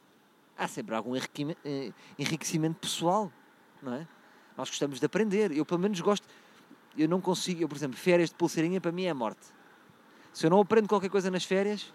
Há 0.58 0.68
sempre 0.68 0.96
algum 0.96 1.16
eh, 1.16 1.94
enriquecimento 2.18 2.80
pessoal, 2.80 3.32
não 3.82 3.94
é? 3.94 4.08
Nós 4.58 4.70
gostamos 4.70 5.00
de 5.00 5.06
aprender. 5.06 5.52
Eu, 5.52 5.66
pelo 5.66 5.80
menos, 5.80 6.00
gosto. 6.02 6.28
Eu 6.98 7.08
não 7.08 7.22
consigo. 7.22 7.62
Eu, 7.62 7.70
por 7.70 7.78
exemplo, 7.78 7.96
férias 7.96 8.30
de 8.30 8.36
pulseirinha 8.36 8.82
para 8.82 8.92
mim 8.92 9.06
é 9.06 9.14
morte. 9.14 9.48
Se 10.34 10.46
eu 10.46 10.50
não 10.50 10.60
aprendo 10.60 10.88
qualquer 10.88 11.10
coisa 11.10 11.30
nas 11.32 11.44
férias, 11.44 11.94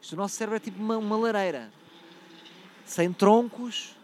isto 0.00 0.12
o 0.12 0.16
nosso 0.16 0.36
cérebro 0.36 0.56
é 0.56 0.60
tipo 0.60 0.80
uma, 0.80 0.96
uma 0.98 1.16
lareira. 1.16 1.72
Sem 2.84 3.12
troncos, 3.12 3.96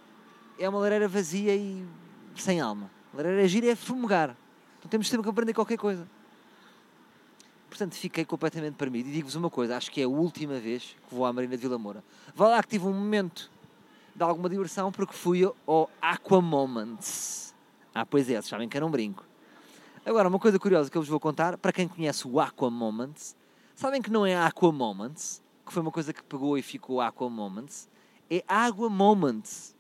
é 0.59 0.69
uma 0.69 0.79
lareira 0.79 1.09
vazia 1.09 1.55
e 1.55 1.87
sem 2.37 2.61
alma. 2.61 2.91
A 3.13 3.17
lareira 3.19 3.47
gira 3.47 3.67
é 3.67 3.77
fumegar. 3.77 4.37
Então 4.79 4.89
temos 4.89 5.09
sempre 5.09 5.25
que 5.25 5.31
aprender 5.31 5.53
qualquer 5.53 5.77
coisa. 5.77 6.09
Portanto, 7.69 7.95
fiquei 7.95 8.25
completamente 8.25 8.75
perdido. 8.75 9.09
E 9.09 9.13
digo-vos 9.13 9.35
uma 9.37 9.49
coisa, 9.49 9.77
acho 9.77 9.91
que 9.91 10.01
é 10.01 10.05
a 10.05 10.09
última 10.09 10.59
vez 10.59 10.97
que 11.09 11.15
vou 11.15 11.25
à 11.25 11.33
Marina 11.33 11.57
de 11.57 11.63
Vila 11.63 11.79
Moura. 11.79 12.03
Vá 12.35 12.49
lá 12.49 12.63
que 12.63 12.69
tive 12.69 12.87
um 12.87 12.93
momento 12.93 13.51
de 14.15 14.23
alguma 14.23 14.49
diversão 14.49 14.91
porque 14.91 15.15
fui 15.15 15.45
ao 15.67 15.91
Aqua 16.03 16.41
Moments. 16.41 17.55
Ah, 17.95 18.05
pois 18.05 18.29
é, 18.29 18.41
sabem 18.43 18.69
que 18.69 18.77
era 18.77 18.85
um 18.85 18.91
brinco. 18.91 19.25
Agora, 20.05 20.29
uma 20.29 20.39
coisa 20.39 20.59
curiosa 20.59 20.91
que 20.91 20.97
eu 20.97 21.03
vos 21.03 21.09
vou 21.09 21.21
contar, 21.21 21.59
para 21.59 21.73
quem 21.73 21.87
conhece 21.87 22.27
o 22.27 22.41
Aqua 22.41 22.71
Moments, 22.71 23.37
sabem 23.75 24.01
que 24.01 24.11
não 24.11 24.27
é 24.27 24.37
Aqua 24.37 24.73
Moments, 24.73 25.43
que 25.65 25.73
foi 25.73 25.83
uma 25.83 25.93
coisa 25.93 26.13
que 26.13 26.23
pegou 26.23 26.57
e 26.57 26.63
ficou 26.63 27.01
Aqua 27.01 27.29
Moments, 27.29 27.89
é 28.31 28.45
Água 28.47 28.89
Moments. 28.89 29.75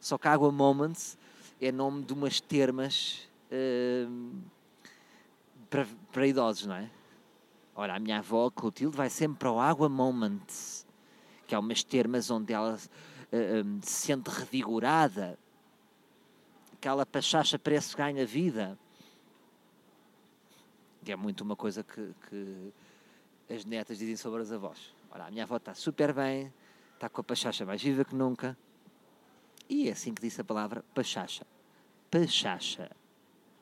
Só 0.00 0.16
que 0.16 0.28
Água 0.28 0.52
Moments 0.52 1.18
é 1.60 1.72
nome 1.72 2.04
de 2.04 2.12
umas 2.12 2.40
termas 2.40 3.28
hum, 3.50 4.40
para, 5.68 5.86
para 6.12 6.26
idosos, 6.26 6.66
não 6.66 6.76
é? 6.76 6.90
Ora, 7.74 7.96
a 7.96 7.98
minha 7.98 8.18
avó, 8.18 8.48
Clotilde, 8.50 8.96
vai 8.96 9.10
sempre 9.10 9.40
para 9.40 9.50
o 9.50 9.58
Água 9.58 9.88
Moments, 9.88 10.86
que 11.46 11.54
é 11.54 11.58
umas 11.58 11.82
termas 11.82 12.30
onde 12.30 12.52
ela 12.52 12.78
hum, 13.32 13.80
se 13.82 14.06
sente 14.06 14.30
revigorada, 14.30 15.36
aquela 16.74 17.04
pachacha 17.04 17.58
que 17.58 17.96
ganha 17.96 18.24
vida. 18.24 18.78
Que 21.04 21.12
é 21.12 21.16
muito 21.16 21.42
uma 21.42 21.56
coisa 21.56 21.82
que, 21.82 22.14
que 22.28 22.72
as 23.54 23.64
netas 23.64 23.98
dizem 23.98 24.16
sobre 24.16 24.42
as 24.42 24.52
avós. 24.52 24.94
Ora, 25.10 25.26
a 25.26 25.30
minha 25.30 25.44
avó 25.44 25.56
está 25.56 25.74
super 25.74 26.12
bem, 26.12 26.52
está 26.96 27.08
com 27.08 27.20
a 27.20 27.24
pachacha 27.24 27.64
mais 27.64 27.82
viva 27.82 28.04
que 28.04 28.14
nunca. 28.14 28.56
E 29.68 29.88
é 29.88 29.92
assim 29.92 30.12
que 30.12 30.22
disse 30.22 30.40
a 30.40 30.44
palavra 30.44 30.84
pachacha. 30.94 31.46
Pachacha. 32.10 32.90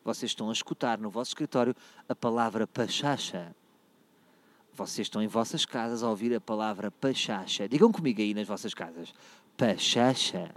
Vocês 0.05 0.31
estão 0.31 0.51
a 0.51 0.53
escutar 0.53 0.99
no 0.99 1.11
vosso 1.11 1.31
escritório 1.31 1.75
a 2.09 2.15
palavra 2.15 2.67
pachacha. 2.67 3.55
Vocês 4.73 5.07
estão 5.07 5.23
em 5.23 5.27
vossas 5.27 5.65
casas 5.65 6.03
a 6.03 6.09
ouvir 6.09 6.35
a 6.35 6.41
palavra 6.41 6.91
pachacha. 6.91 7.69
Digam 7.69 7.91
comigo 7.91 8.21
aí 8.21 8.35
nas 8.35 8.47
vossas 8.47 8.75
casas. 8.75 9.13
Pachacha. 9.57 10.55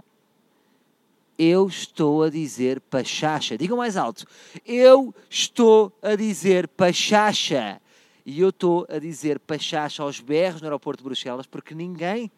Eu 1.36 1.66
estou 1.68 2.24
a 2.24 2.30
dizer 2.30 2.80
pachacha. 2.80 3.56
Digam 3.56 3.76
mais 3.76 3.96
alto. 3.96 4.26
Eu 4.66 5.14
estou 5.30 5.96
a 6.02 6.14
dizer 6.14 6.68
pachacha. 6.68 7.80
E 8.26 8.40
eu 8.40 8.50
estou 8.50 8.86
a 8.90 8.98
dizer 8.98 9.38
pachacha 9.38 10.02
aos 10.02 10.20
berros 10.20 10.60
no 10.60 10.66
aeroporto 10.66 10.98
de 10.98 11.04
Bruxelas 11.04 11.46
porque 11.46 11.74
ninguém 11.74 12.30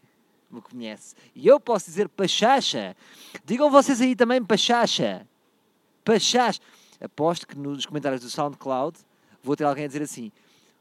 me 0.50 0.60
conhece. 0.60 1.14
E 1.34 1.46
eu 1.46 1.58
posso 1.60 1.86
dizer 1.86 2.08
pachacha. 2.08 2.96
Digam 3.44 3.70
vocês 3.70 4.00
aí 4.00 4.14
também 4.14 4.42
pachacha. 4.42 5.26
Pachacha. 6.04 6.60
Aposto 7.00 7.46
que 7.46 7.56
nos 7.56 7.86
comentários 7.86 8.20
do 8.20 8.28
SoundCloud 8.28 8.98
vou 9.42 9.56
ter 9.56 9.64
alguém 9.64 9.84
a 9.84 9.86
dizer 9.86 10.02
assim: 10.02 10.30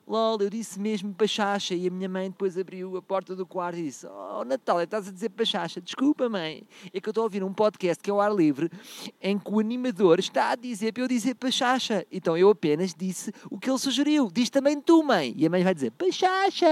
LOL, 0.10 0.42
eu 0.42 0.50
disse 0.50 0.80
mesmo 0.80 1.14
pachacha. 1.14 1.76
E 1.76 1.88
a 1.88 1.92
minha 1.92 2.10
mãe 2.10 2.30
depois 2.30 2.58
abriu 2.58 2.98
a 2.98 3.02
porta 3.02 3.36
do 3.36 3.46
quarto 3.46 3.78
e 3.78 3.84
disse: 3.84 4.08
Oh, 4.08 4.44
Natália, 4.44 4.84
estás 4.84 5.08
a 5.08 5.12
dizer 5.12 5.30
pachacha. 5.30 5.80
Desculpa, 5.80 6.28
mãe. 6.28 6.64
É 6.92 7.00
que 7.00 7.08
eu 7.08 7.12
estou 7.12 7.22
a 7.22 7.26
ouvir 7.26 7.44
um 7.44 7.54
podcast 7.54 8.02
que 8.02 8.10
é 8.10 8.14
o 8.14 8.20
ar 8.20 8.34
livre 8.34 8.72
em 9.22 9.38
que 9.38 9.52
o 9.52 9.60
animador 9.60 10.20
está 10.20 10.50
a 10.50 10.56
dizer 10.56 10.94
para 10.94 11.04
eu 11.04 11.08
dizer 11.08 11.36
pachacha. 11.36 12.06
Então 12.12 12.36
eu 12.36 12.50
apenas 12.50 12.94
disse 12.94 13.32
o 13.52 13.60
que 13.60 13.70
ele 13.70 13.78
sugeriu. 13.78 14.32
Diz 14.34 14.50
também 14.50 14.82
tu, 14.82 15.04
mãe. 15.04 15.34
E 15.38 15.46
a 15.46 15.50
mãe 15.50 15.64
vai 15.64 15.76
dizer 15.76 15.92
pachacha. 15.92 16.66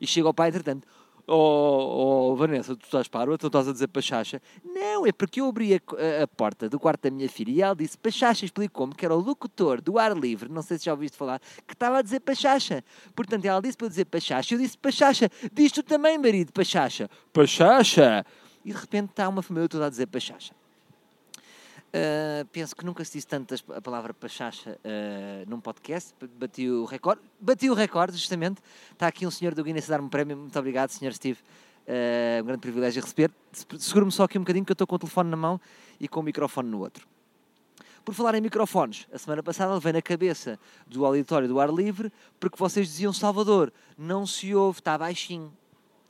E 0.00 0.06
chega 0.06 0.26
ao 0.26 0.34
pai, 0.34 0.48
entretanto. 0.48 0.86
Oh, 1.30 2.30
oh, 2.30 2.36
Vanessa, 2.36 2.74
tu 2.74 2.84
estás 2.84 3.06
parva, 3.06 3.36
tu 3.36 3.48
estás 3.48 3.68
a 3.68 3.72
dizer 3.72 3.88
Pachacha? 3.88 4.40
Não, 4.64 5.06
é 5.06 5.12
porque 5.12 5.42
eu 5.42 5.46
abri 5.46 5.74
a, 5.74 6.22
a, 6.22 6.26
porta 6.26 6.70
do 6.70 6.80
quarto 6.80 7.02
da 7.02 7.10
minha 7.10 7.28
filha 7.28 7.50
e 7.50 7.60
ela 7.60 7.76
disse 7.76 7.98
Pachacha, 7.98 8.46
explicou-me 8.46 8.94
que 8.94 9.04
era 9.04 9.14
o 9.14 9.20
locutor 9.20 9.82
do 9.82 9.98
ar 9.98 10.16
livre, 10.16 10.48
não 10.48 10.62
sei 10.62 10.78
se 10.78 10.86
já 10.86 10.92
ouviste 10.92 11.18
falar, 11.18 11.38
que 11.66 11.74
estava 11.74 11.98
a 11.98 12.02
dizer 12.02 12.20
Pachacha. 12.20 12.82
Portanto, 13.14 13.44
ela 13.44 13.60
disse 13.60 13.76
para 13.76 13.84
eu 13.84 13.90
dizer 13.90 14.06
Pachacha, 14.06 14.54
eu 14.54 14.58
disse 14.58 14.78
Pachacha, 14.78 15.28
diz 15.52 15.70
tu 15.70 15.82
também, 15.82 16.16
marido, 16.16 16.50
Pachacha. 16.50 17.10
Pachacha! 17.30 18.24
E 18.64 18.72
de 18.72 18.78
repente 18.78 19.10
está 19.10 19.28
uma 19.28 19.42
família 19.42 19.68
toda 19.68 19.84
a 19.84 19.90
dizer 19.90 20.06
Pachacha. 20.06 20.54
Uh, 21.88 22.44
penso 22.52 22.76
que 22.76 22.84
nunca 22.84 23.02
se 23.02 23.14
disse 23.14 23.26
tanto 23.26 23.54
a 23.72 23.80
palavra 23.80 24.12
pachacha 24.12 24.78
uh, 24.84 25.48
num 25.48 25.58
podcast, 25.58 26.14
bati 26.38 26.68
o 26.68 26.84
recorde, 26.84 27.22
bati 27.40 27.70
o 27.70 27.74
recorde 27.74 28.14
justamente, 28.14 28.60
está 28.92 29.06
aqui 29.06 29.26
um 29.26 29.30
senhor 29.30 29.54
do 29.54 29.64
Guinness 29.64 29.88
a 29.88 29.92
dar-me 29.92 30.04
um 30.04 30.10
prémio, 30.10 30.36
muito 30.36 30.58
obrigado 30.58 30.90
senhor 30.90 31.14
Steve, 31.14 31.40
uh, 31.86 32.42
um 32.42 32.44
grande 32.44 32.60
privilégio 32.60 33.00
receber, 33.00 33.30
seguro-me 33.78 34.12
só 34.12 34.24
aqui 34.24 34.36
um 34.36 34.42
bocadinho 34.42 34.66
que 34.66 34.70
eu 34.70 34.74
estou 34.74 34.86
com 34.86 34.96
o 34.96 34.98
telefone 34.98 35.30
na 35.30 35.36
mão 35.36 35.58
e 35.98 36.06
com 36.06 36.20
o 36.20 36.22
microfone 36.22 36.68
no 36.68 36.80
outro. 36.80 37.08
Por 38.04 38.14
falar 38.14 38.34
em 38.34 38.42
microfones, 38.42 39.06
a 39.10 39.16
semana 39.16 39.42
passada 39.42 39.72
levei 39.72 39.94
na 39.94 40.02
cabeça 40.02 40.58
do 40.86 41.06
auditório 41.06 41.48
do 41.48 41.58
ar 41.58 41.70
livre 41.72 42.12
porque 42.38 42.58
vocês 42.58 42.86
diziam 42.86 43.14
Salvador, 43.14 43.72
não 43.96 44.26
se 44.26 44.54
ouve, 44.54 44.80
está 44.80 44.98
baixinho. 44.98 45.50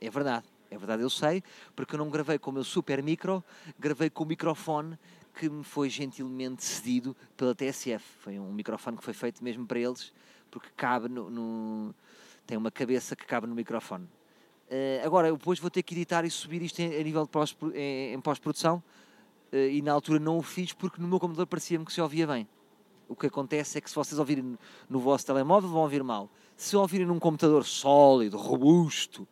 É 0.01 0.09
verdade, 0.09 0.45
é 0.69 0.77
verdade, 0.77 1.03
eu 1.03 1.09
sei, 1.09 1.41
porque 1.73 1.95
eu 1.95 1.99
não 1.99 2.09
gravei 2.09 2.37
com 2.37 2.51
o 2.51 2.53
meu 2.53 2.63
super 2.65 3.01
micro, 3.01 3.41
gravei 3.77 4.09
com 4.09 4.23
o 4.23 4.27
microfone 4.27 4.97
que 5.39 5.49
me 5.49 5.63
foi 5.63 5.89
gentilmente 5.89 6.65
cedido 6.65 7.15
pela 7.37 7.55
TSF. 7.55 8.03
Foi 8.19 8.37
um 8.37 8.51
microfone 8.51 8.97
que 8.97 9.03
foi 9.03 9.13
feito 9.13 9.41
mesmo 9.41 9.65
para 9.65 9.79
eles, 9.79 10.11
porque 10.51 10.67
cabe 10.75 11.07
no, 11.07 11.29
no 11.29 11.95
tem 12.45 12.57
uma 12.57 12.69
cabeça 12.69 13.15
que 13.15 13.25
cabe 13.25 13.47
no 13.47 13.55
microfone. 13.55 14.03
Uh, 14.03 15.05
agora, 15.05 15.29
eu 15.29 15.37
depois 15.37 15.57
vou 15.57 15.69
ter 15.69 15.81
que 15.81 15.93
editar 15.93 16.25
e 16.25 16.29
subir 16.29 16.61
isto 16.61 16.79
em, 16.79 16.93
a 16.93 17.03
nível 17.03 17.23
de 17.23 17.29
pós, 17.29 17.55
em, 17.73 18.13
em 18.13 18.19
pós-produção 18.19 18.83
uh, 19.53 19.55
e 19.55 19.81
na 19.81 19.93
altura 19.93 20.19
não 20.19 20.37
o 20.37 20.41
fiz 20.41 20.73
porque 20.73 21.01
no 21.01 21.07
meu 21.07 21.19
computador 21.21 21.47
parecia-me 21.47 21.85
que 21.85 21.93
se 21.93 22.01
ouvia 22.01 22.27
bem. 22.27 22.45
O 23.07 23.15
que 23.15 23.27
acontece 23.27 23.77
é 23.77 23.81
que 23.81 23.89
se 23.89 23.95
vocês 23.95 24.19
ouvirem 24.19 24.57
no 24.89 24.99
vosso 24.99 25.25
telemóvel 25.25 25.69
vão 25.69 25.81
ouvir 25.81 26.03
mal. 26.03 26.29
Se 26.57 26.75
ouvirem 26.75 27.07
num 27.07 27.17
computador 27.17 27.63
sólido, 27.63 28.35
robusto, 28.35 29.25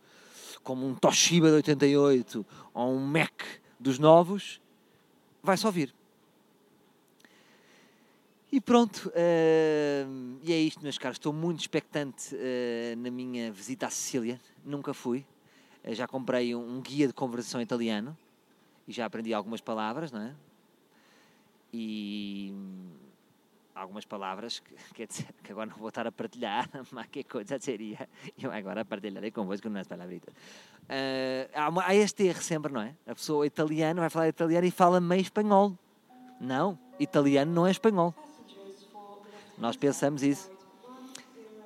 como 0.63 0.87
um 0.87 0.95
Toshiba 0.95 1.49
de 1.49 1.55
88 1.55 2.45
ou 2.73 2.93
um 2.93 3.05
Mac 3.05 3.43
dos 3.77 3.99
novos, 3.99 4.61
vai-se 5.41 5.65
ouvir. 5.65 5.93
E 8.51 8.61
pronto, 8.61 9.09
uh, 9.09 10.39
e 10.41 10.53
é 10.53 10.57
isto, 10.57 10.81
meus 10.81 10.97
caros. 10.97 11.17
Estou 11.17 11.33
muito 11.33 11.59
expectante 11.59 12.33
uh, 12.33 12.97
na 12.97 13.11
minha 13.11 13.51
visita 13.51 13.87
à 13.87 13.89
Sicília. 13.89 14.39
Nunca 14.63 14.93
fui. 14.93 15.25
Uh, 15.83 15.93
já 15.93 16.07
comprei 16.07 16.55
um, 16.55 16.77
um, 16.77 16.81
guia 16.81 17.07
de 17.07 17.13
conversação 17.13 17.61
italiano 17.61 18.17
e 18.87 18.91
já 18.93 19.05
aprendi 19.05 19.33
algumas 19.33 19.59
palavras, 19.59 20.11
não 20.11 20.21
é? 20.21 20.33
E 21.73 22.53
algumas 23.77 24.05
palavras 24.05 24.59
que, 24.93 25.05
dizer, 25.07 25.27
que 25.43 25.51
agora 25.51 25.69
não 25.69 25.77
vou 25.77 25.89
estar 25.89 26.07
a 26.07 26.11
partilhar, 26.11 26.69
mas 26.91 27.07
que 27.07 27.23
coisa 27.23 27.59
seria? 27.59 28.09
Eu 28.41 28.51
agora 28.51 28.83
partilharei 28.83 29.31
convosco 29.31 29.67
umas 29.67 29.87
palavritas. 29.87 30.33
Uh, 30.33 31.49
há, 31.53 31.69
uma, 31.69 31.85
há 31.85 31.95
este 31.95 32.23
erro 32.27 32.41
sempre, 32.41 32.71
não 32.71 32.81
é? 32.81 32.95
A 33.05 33.13
pessoa 33.13 33.45
italiana 33.45 34.01
vai 34.01 34.09
falar 34.09 34.27
italiano 34.27 34.65
e 34.65 34.71
fala 34.71 34.99
meio 34.99 35.21
espanhol. 35.21 35.77
Não, 36.39 36.77
italiano 36.99 37.51
não 37.51 37.67
é 37.67 37.71
espanhol. 37.71 38.13
Nós 39.57 39.75
pensamos 39.75 40.21
isso. 40.21 40.51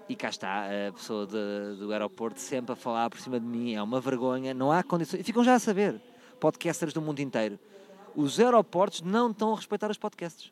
E 0.08 0.16
cá 0.16 0.30
está 0.30 0.66
a 0.66 0.92
pessoa 0.92 1.26
de, 1.26 1.78
do 1.78 1.92
aeroporto 1.92 2.40
sempre 2.40 2.74
a 2.74 2.76
falar 2.76 3.10
por 3.10 3.20
cima 3.20 3.40
de 3.40 3.46
mim. 3.46 3.76
É 3.76 3.82
uma 3.82 4.00
vergonha. 4.02 4.54
Não 4.54 4.72
há 4.72 4.84
condições. 4.84 5.22
E 5.22 5.24
ficam 5.24 5.44
já 5.44 5.56
a 5.56 5.60
saber. 5.60 6.02
Podcasters 6.40 6.94
do 6.94 7.02
mundo 7.02 7.20
inteiro. 7.20 7.60
Os 8.16 8.40
aeroportos 8.40 9.02
não 9.02 9.32
estão 9.32 9.54
a 9.54 9.56
respeitar 9.56 9.90
os 9.90 9.98
podcasts. 9.98 10.52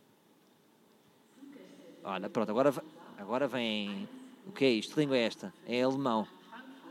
Olha, 2.04 2.30
pronto, 2.30 2.50
agora, 2.50 2.74
agora 3.18 3.48
vem. 3.48 4.08
O 4.46 4.52
que 4.52 4.66
é 4.66 4.70
isto? 4.72 4.94
Que 4.94 5.02
língua 5.02 5.18
é 5.18 5.24
esta? 5.24 5.54
É 5.66 5.82
alemão. 5.82 6.28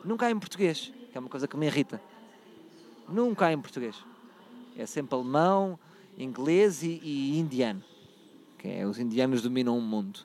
Nunca 0.04 0.26
há 0.26 0.30
em 0.30 0.38
português, 0.38 0.92
que 1.10 1.16
é 1.16 1.20
uma 1.20 1.28
coisa 1.28 1.48
que 1.48 1.56
me 1.56 1.66
irrita. 1.66 2.00
Nunca 3.08 3.46
há 3.46 3.52
em 3.52 3.60
português. 3.60 3.96
É 4.76 4.86
sempre 4.86 5.14
alemão, 5.14 5.78
inglês 6.16 6.82
e, 6.82 7.00
e 7.02 7.38
indiano. 7.38 7.82
Que 8.58 8.68
é, 8.68 8.86
os 8.86 8.98
indianos 8.98 9.42
dominam 9.42 9.76
o 9.76 9.80
mundo. 9.80 10.20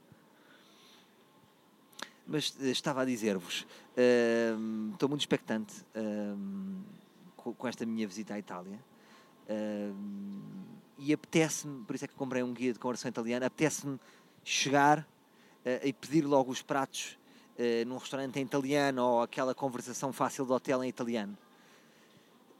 Mas 2.27 2.49
uh, 2.49 2.65
estava 2.65 3.01
a 3.01 3.05
dizer-vos, 3.05 3.61
uh, 3.61 4.93
estou 4.93 5.09
muito 5.09 5.21
expectante 5.21 5.81
uh, 5.95 7.53
com, 7.57 7.67
esta 7.67 7.85
minha 7.85 8.07
visita 8.07 8.33
à 8.33 8.39
Itália. 8.39 8.79
e 10.97 11.11
apetece-me, 11.11 11.83
por 11.83 11.95
isso 11.95 12.05
é 12.05 12.07
que 12.07 12.13
comprei 12.13 12.41
um 12.43 12.53
guia 12.53 12.71
de 12.71 12.79
conversão 12.79 13.09
italiana, 13.09 13.47
apetece-me 13.47 13.99
chegar 14.43 15.07
e 15.83 15.93
pedir 15.93 16.25
logo 16.25 16.51
os 16.51 16.61
pratos 16.61 17.17
num 17.87 17.97
restaurante 17.97 18.37
em 18.39 18.43
italiano 18.43 19.03
ou 19.03 19.21
aquela 19.21 19.55
conversação 19.55 20.11
fácil 20.11 20.45
de 20.45 20.51
hotel 20.51 20.83
em 20.83 20.89
italiano. 20.89 21.37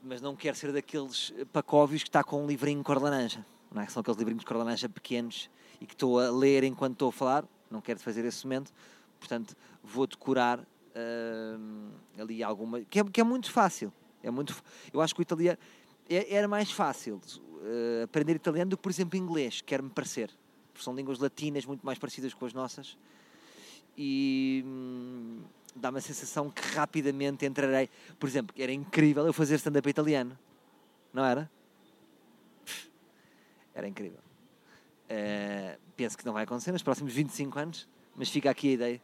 Mas 0.02 0.22
não 0.22 0.36
quero 0.36 0.56
ser 0.56 0.72
daqueles 0.72 1.34
pacóvios 1.52 2.04
que 2.04 2.10
está 2.10 2.24
com 2.24 2.44
um 2.44 2.48
livrinho 2.48 2.84
cor 2.84 3.02
laranja. 3.02 3.46
Não 3.72 3.82
é? 3.82 3.88
São 3.88 4.02
aqueles 4.02 4.18
livrinhos 4.18 4.42
de 4.42 4.46
cor 4.46 4.58
laranja 4.58 4.88
pequenos 4.88 5.50
e 5.82 5.86
que 5.86 5.94
estou 5.94 6.20
a 6.20 6.30
ler 6.30 6.64
enquanto 6.64 6.94
estou 6.94 7.10
a 7.10 7.12
falar. 7.12 7.46
Não 7.70 7.82
quero 7.82 8.00
fazer 8.00 8.24
esse 8.26 8.46
momento 8.46 8.72
portanto 9.24 9.56
vou 9.84 10.06
decorar 10.06 10.60
hum, 10.60 11.90
ali 12.18 12.44
alguma. 12.44 12.82
Que 12.82 13.00
é, 13.00 13.04
que 13.04 13.22
é 13.22 13.24
muito 13.24 13.52
fácil. 13.52 13.92
É 14.22 14.30
muito, 14.30 14.56
eu 14.94 15.02
acho 15.02 15.14
que 15.16 15.22
o 15.22 15.24
italiano. 15.24 15.58
é- 16.10 16.36
Era 16.36 16.48
mais 16.48 16.72
fácil 16.72 17.20
aprender 18.04 18.36
italiano 18.36 18.72
do 18.72 18.78
que, 18.78 18.84
por 18.84 18.92
exemplo, 18.92 19.18
inglês, 19.18 19.62
quer-me 19.62 19.90
parecer. 19.90 20.30
Porque 20.74 20.84
são 20.84 20.96
línguas 20.96 21.20
latinas 21.20 21.66
muito 21.66 21.86
mais 21.86 21.98
parecidas 22.00 22.34
com 22.34 22.46
as 22.46 22.54
nossas. 22.54 22.98
E 23.98 24.64
hum, 24.66 25.42
dá-me 25.76 26.00
a 26.00 26.02
sensação 26.02 26.50
que 26.50 26.62
rapidamente 26.76 27.46
entrarei. 27.46 27.90
Por 28.20 28.28
exemplo, 28.28 28.56
era 28.58 28.72
incrível 28.72 29.26
eu 29.26 29.34
fazer 29.34 29.56
stand-up 29.56 29.88
italiano. 29.88 30.38
Não 31.14 31.24
era? 31.24 31.50
Era 33.74 33.88
incrível. 33.88 34.20
Eh, 35.10 35.78
penso 35.96 36.18
que 36.18 36.26
não 36.26 36.34
vai 36.34 36.44
acontecer 36.44 36.72
nos 36.72 36.82
próximos 36.84 37.14
25 37.14 37.60
anos, 37.60 37.88
mas 38.16 38.30
fica 38.30 38.50
aqui 38.50 38.70
a 38.70 38.72
ideia, 38.72 39.02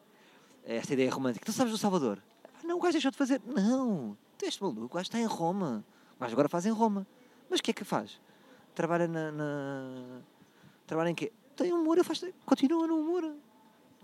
esta 0.66 0.94
ideia 0.94 1.12
romântica. 1.12 1.46
Tu 1.46 1.52
sabes 1.52 1.72
do 1.72 1.78
Salvador? 1.78 2.20
"Ah, 2.46 2.60
Não, 2.64 2.78
o 2.78 2.80
gajo 2.80 2.94
deixou 2.94 3.12
de 3.12 3.18
fazer. 3.18 3.42
Não, 3.46 4.18
tu 4.38 4.46
és 4.46 4.58
maluco, 4.60 4.86
o 4.86 4.88
gajo 4.90 5.04
está 5.04 5.20
em 5.20 5.26
Roma. 5.26 5.84
Gajo 6.20 6.34
agora 6.34 6.50
faz 6.50 6.66
em 6.66 6.72
Roma. 6.72 7.06
Mas 7.50 7.60
o 7.60 7.64
que 7.64 7.72
é 7.72 7.74
que 7.74 7.84
faz? 7.84 8.20
Trabalha 8.76 9.08
na. 9.08 9.32
na- 9.32 10.22
Trabalha 10.86 11.10
em 11.10 11.16
quê? 11.16 11.32
Tem 11.60 11.74
humor, 11.74 11.98
ele 11.98 12.06
faz. 12.06 12.24
Continua 12.46 12.88
no 12.88 12.98
humor. 13.00 13.36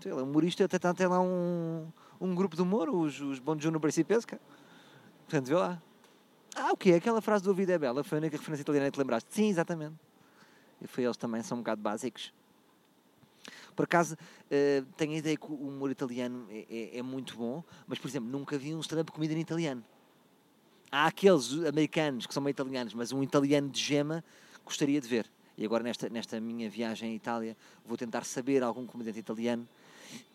Sei 0.00 0.12
lá, 0.12 0.22
humorista 0.22 0.64
até 0.66 0.78
tem 0.78 0.90
até 0.90 1.08
lá 1.08 1.20
um, 1.20 1.90
um 2.20 2.34
grupo 2.34 2.54
de 2.54 2.60
humor, 2.60 2.90
os, 2.90 3.18
os 3.18 3.38
Bonjour 3.38 3.72
no 3.72 3.80
Principesca. 3.80 4.38
Portanto, 5.24 5.46
vê 5.46 5.54
lá. 5.54 5.82
Ah, 6.54 6.72
o 6.72 6.76
quê? 6.76 6.92
Aquela 6.92 7.22
frase 7.22 7.42
do 7.42 7.50
A 7.50 7.54
Vida 7.54 7.72
é 7.72 7.78
Bela 7.78 8.04
foi 8.04 8.18
a 8.18 8.20
única 8.20 8.36
referência 8.36 8.60
italiana 8.60 8.90
que 8.90 8.92
te 8.94 8.98
lembraste? 8.98 9.28
Sim, 9.32 9.48
exatamente. 9.48 9.94
E 10.82 10.86
foi 10.86 11.04
eles 11.04 11.16
também, 11.16 11.42
são 11.42 11.56
um 11.56 11.60
bocado 11.62 11.80
básicos. 11.80 12.32
Por 13.74 13.84
acaso, 13.84 14.16
eh, 14.50 14.82
tenho 14.96 15.12
a 15.12 15.16
ideia 15.16 15.36
que 15.36 15.46
o 15.50 15.54
humor 15.54 15.90
italiano 15.90 16.46
é, 16.50 16.66
é- 16.68 16.98
é 16.98 17.02
muito 17.02 17.36
bom, 17.36 17.64
mas, 17.86 17.98
por 17.98 18.08
exemplo, 18.08 18.28
nunca 18.28 18.58
vi 18.58 18.74
um 18.74 18.80
stand-up 18.80 19.10
comida 19.12 19.32
em 19.32 19.40
italiano. 19.40 19.82
Há 20.92 21.06
aqueles 21.06 21.52
americanos 21.66 22.26
que 22.26 22.34
são 22.34 22.42
meio 22.42 22.52
italianos, 22.52 22.92
mas 22.92 23.12
um 23.12 23.22
italiano 23.22 23.70
de 23.70 23.80
gema 23.82 24.22
gostaria 24.64 25.00
de 25.00 25.08
ver. 25.08 25.30
E 25.56 25.64
agora, 25.64 25.82
nesta, 25.82 26.08
nesta 26.08 26.40
minha 26.40 26.68
viagem 26.68 27.12
à 27.12 27.14
Itália, 27.14 27.56
vou 27.84 27.96
tentar 27.96 28.24
saber 28.24 28.62
algum 28.62 28.86
comediante 28.86 29.18
italiano 29.18 29.66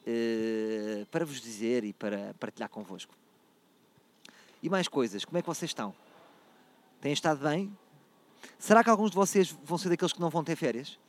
eh, 0.05 1.05
para 1.11 1.23
vos 1.25 1.39
dizer 1.39 1.83
e 1.83 1.93
para 1.93 2.33
partilhar 2.39 2.69
convosco. 2.69 3.13
E 4.63 4.69
mais 4.69 4.87
coisas, 4.87 5.23
como 5.25 5.37
é 5.37 5.41
que 5.41 5.47
vocês 5.47 5.69
estão? 5.69 5.93
Têm 6.99 7.13
estado 7.13 7.47
bem? 7.47 7.75
Será 8.57 8.83
que 8.83 8.89
alguns 8.89 9.11
de 9.11 9.15
vocês 9.15 9.55
vão 9.63 9.77
ser 9.77 9.89
daqueles 9.89 10.13
que 10.13 10.19
não 10.19 10.29
vão 10.29 10.43
ter 10.43 10.55
férias? 10.55 10.99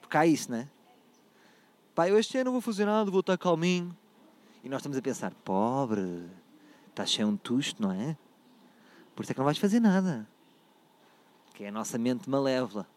Porque 0.00 0.16
há 0.16 0.26
isso, 0.26 0.50
não 0.50 0.58
é? 0.58 0.68
Pá, 1.94 2.08
eu 2.08 2.18
este 2.18 2.36
ano 2.38 2.46
não 2.46 2.52
vou 2.52 2.60
fazer 2.60 2.84
nada, 2.84 3.10
vou 3.10 3.20
estar 3.20 3.38
calminho. 3.38 3.96
E 4.62 4.68
nós 4.68 4.80
estamos 4.80 4.98
a 4.98 5.02
pensar, 5.02 5.32
pobre, 5.44 6.24
estás 6.88 7.10
cheio 7.10 7.28
um 7.28 7.36
tusto, 7.36 7.82
não 7.82 7.92
é? 7.92 8.16
Por 9.14 9.22
isso 9.22 9.32
é 9.32 9.34
que 9.34 9.38
não 9.38 9.44
vais 9.44 9.58
fazer 9.58 9.78
nada. 9.78 10.26
Que 11.52 11.64
é 11.64 11.68
a 11.68 11.72
nossa 11.72 11.98
mente 11.98 12.28
malévola. 12.28 12.88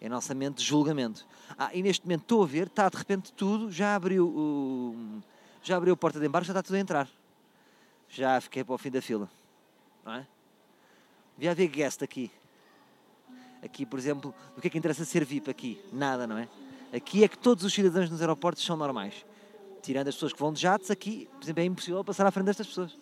É 0.00 0.06
a 0.06 0.10
nossa 0.10 0.34
mente 0.34 0.56
de 0.56 0.64
julgamento. 0.64 1.26
Ah, 1.58 1.70
e 1.74 1.82
neste 1.82 2.06
momento 2.06 2.22
estou 2.22 2.42
a 2.42 2.46
ver, 2.46 2.68
está 2.68 2.88
de 2.88 2.96
repente 2.96 3.32
tudo, 3.32 3.70
já 3.70 3.94
abriu 3.94 4.26
o. 4.26 5.22
Já 5.62 5.76
abriu 5.76 5.92
a 5.92 5.96
porta 5.96 6.18
de 6.18 6.26
embarque, 6.26 6.46
já 6.46 6.52
está 6.52 6.62
tudo 6.62 6.76
a 6.76 6.78
entrar. 6.78 7.08
Já 8.08 8.40
fiquei 8.40 8.64
para 8.64 8.74
o 8.74 8.78
fim 8.78 8.90
da 8.90 9.02
fila. 9.02 9.28
Não 10.04 10.14
é? 10.14 10.26
Devia 11.36 11.50
haver 11.50 11.68
guest 11.68 12.02
aqui. 12.02 12.30
Aqui, 13.62 13.84
por 13.84 13.98
exemplo, 13.98 14.34
o 14.56 14.60
que 14.60 14.68
é 14.68 14.70
que 14.70 14.78
interessa 14.78 15.04
ser 15.04 15.22
VIP 15.22 15.50
aqui? 15.50 15.78
Nada, 15.92 16.26
não 16.26 16.38
é? 16.38 16.48
Aqui 16.94 17.22
é 17.22 17.28
que 17.28 17.36
todos 17.36 17.62
os 17.62 17.72
cidadãos 17.72 18.08
nos 18.08 18.22
aeroportos 18.22 18.64
são 18.64 18.76
normais. 18.76 19.26
Tirando 19.82 20.08
as 20.08 20.14
pessoas 20.14 20.32
que 20.32 20.38
vão 20.38 20.52
de 20.52 20.60
jatos, 20.60 20.90
aqui, 20.90 21.28
por 21.32 21.44
exemplo, 21.44 21.62
é 21.62 21.66
impossível 21.66 22.02
passar 22.02 22.26
à 22.26 22.30
frente 22.30 22.46
destas 22.46 22.66
pessoas. 22.66 22.98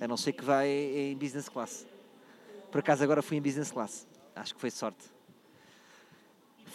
A 0.00 0.08
não 0.08 0.16
ser 0.16 0.32
que 0.32 0.44
vai 0.44 0.68
em 0.68 1.16
business 1.16 1.48
class. 1.48 1.86
Por 2.70 2.80
acaso 2.80 3.04
agora 3.04 3.22
fui 3.22 3.36
em 3.36 3.40
business 3.40 3.70
class. 3.70 4.08
Acho 4.34 4.54
que 4.54 4.60
foi 4.60 4.70
sorte. 4.72 5.13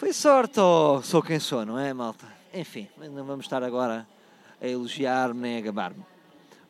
Foi 0.00 0.14
sorte 0.14 0.58
ou 0.58 1.02
sou 1.02 1.22
quem 1.22 1.38
sou, 1.38 1.66
não 1.66 1.78
é, 1.78 1.92
malta? 1.92 2.26
Enfim, 2.54 2.88
não 2.96 3.22
vamos 3.22 3.44
estar 3.44 3.62
agora 3.62 4.08
a 4.58 4.66
elogiar 4.66 5.34
nem 5.34 5.58
a 5.58 5.60
gabar-me. 5.60 6.02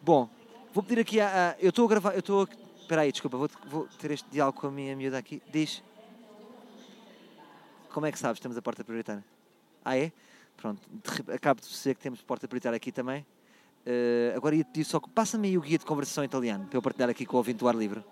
Bom, 0.02 0.28
vou 0.74 0.82
pedir 0.82 1.00
aqui 1.00 1.20
a... 1.20 1.50
a- 1.50 1.56
eu 1.60 1.68
estou 1.68 1.84
a 1.84 1.88
gravar... 1.88 2.12
Eu 2.14 2.18
estou. 2.18 2.48
Espera 2.80 3.02
aí, 3.02 3.12
desculpa, 3.12 3.36
vou, 3.36 3.48
vou 3.66 3.88
ter 4.00 4.10
este 4.10 4.28
diálogo 4.30 4.60
com 4.60 4.66
a 4.66 4.70
minha 4.72 4.96
miúda 4.96 5.16
aqui. 5.16 5.40
Diz. 5.52 5.80
Como 7.94 8.04
é 8.04 8.10
que 8.10 8.18
sabes 8.18 8.40
temos 8.40 8.58
a 8.58 8.62
porta 8.62 8.82
prioritária? 8.82 9.24
Ah, 9.84 9.96
é? 9.96 10.10
Pronto, 10.56 10.80
acabo 11.32 11.60
de 11.60 11.68
perceber 11.68 11.94
que 11.94 12.00
temos 12.00 12.20
porta 12.22 12.48
prioritária 12.48 12.78
aqui 12.78 12.90
também. 12.90 13.24
Eh, 13.86 14.32
agora 14.36 14.56
ia-te 14.56 14.72
pedir 14.72 14.84
só 14.84 14.98
passa-me 14.98 15.46
aí 15.46 15.56
o 15.56 15.60
guia 15.60 15.78
de 15.78 15.86
conversação 15.86 16.24
italiano 16.24 16.66
para 16.66 16.76
eu 16.78 16.82
partilhar 16.82 17.08
aqui 17.08 17.24
com 17.24 17.36
o 17.36 17.38
ouvinte 17.38 17.60
do 17.60 17.68
ar 17.68 17.76
livre. 17.76 18.02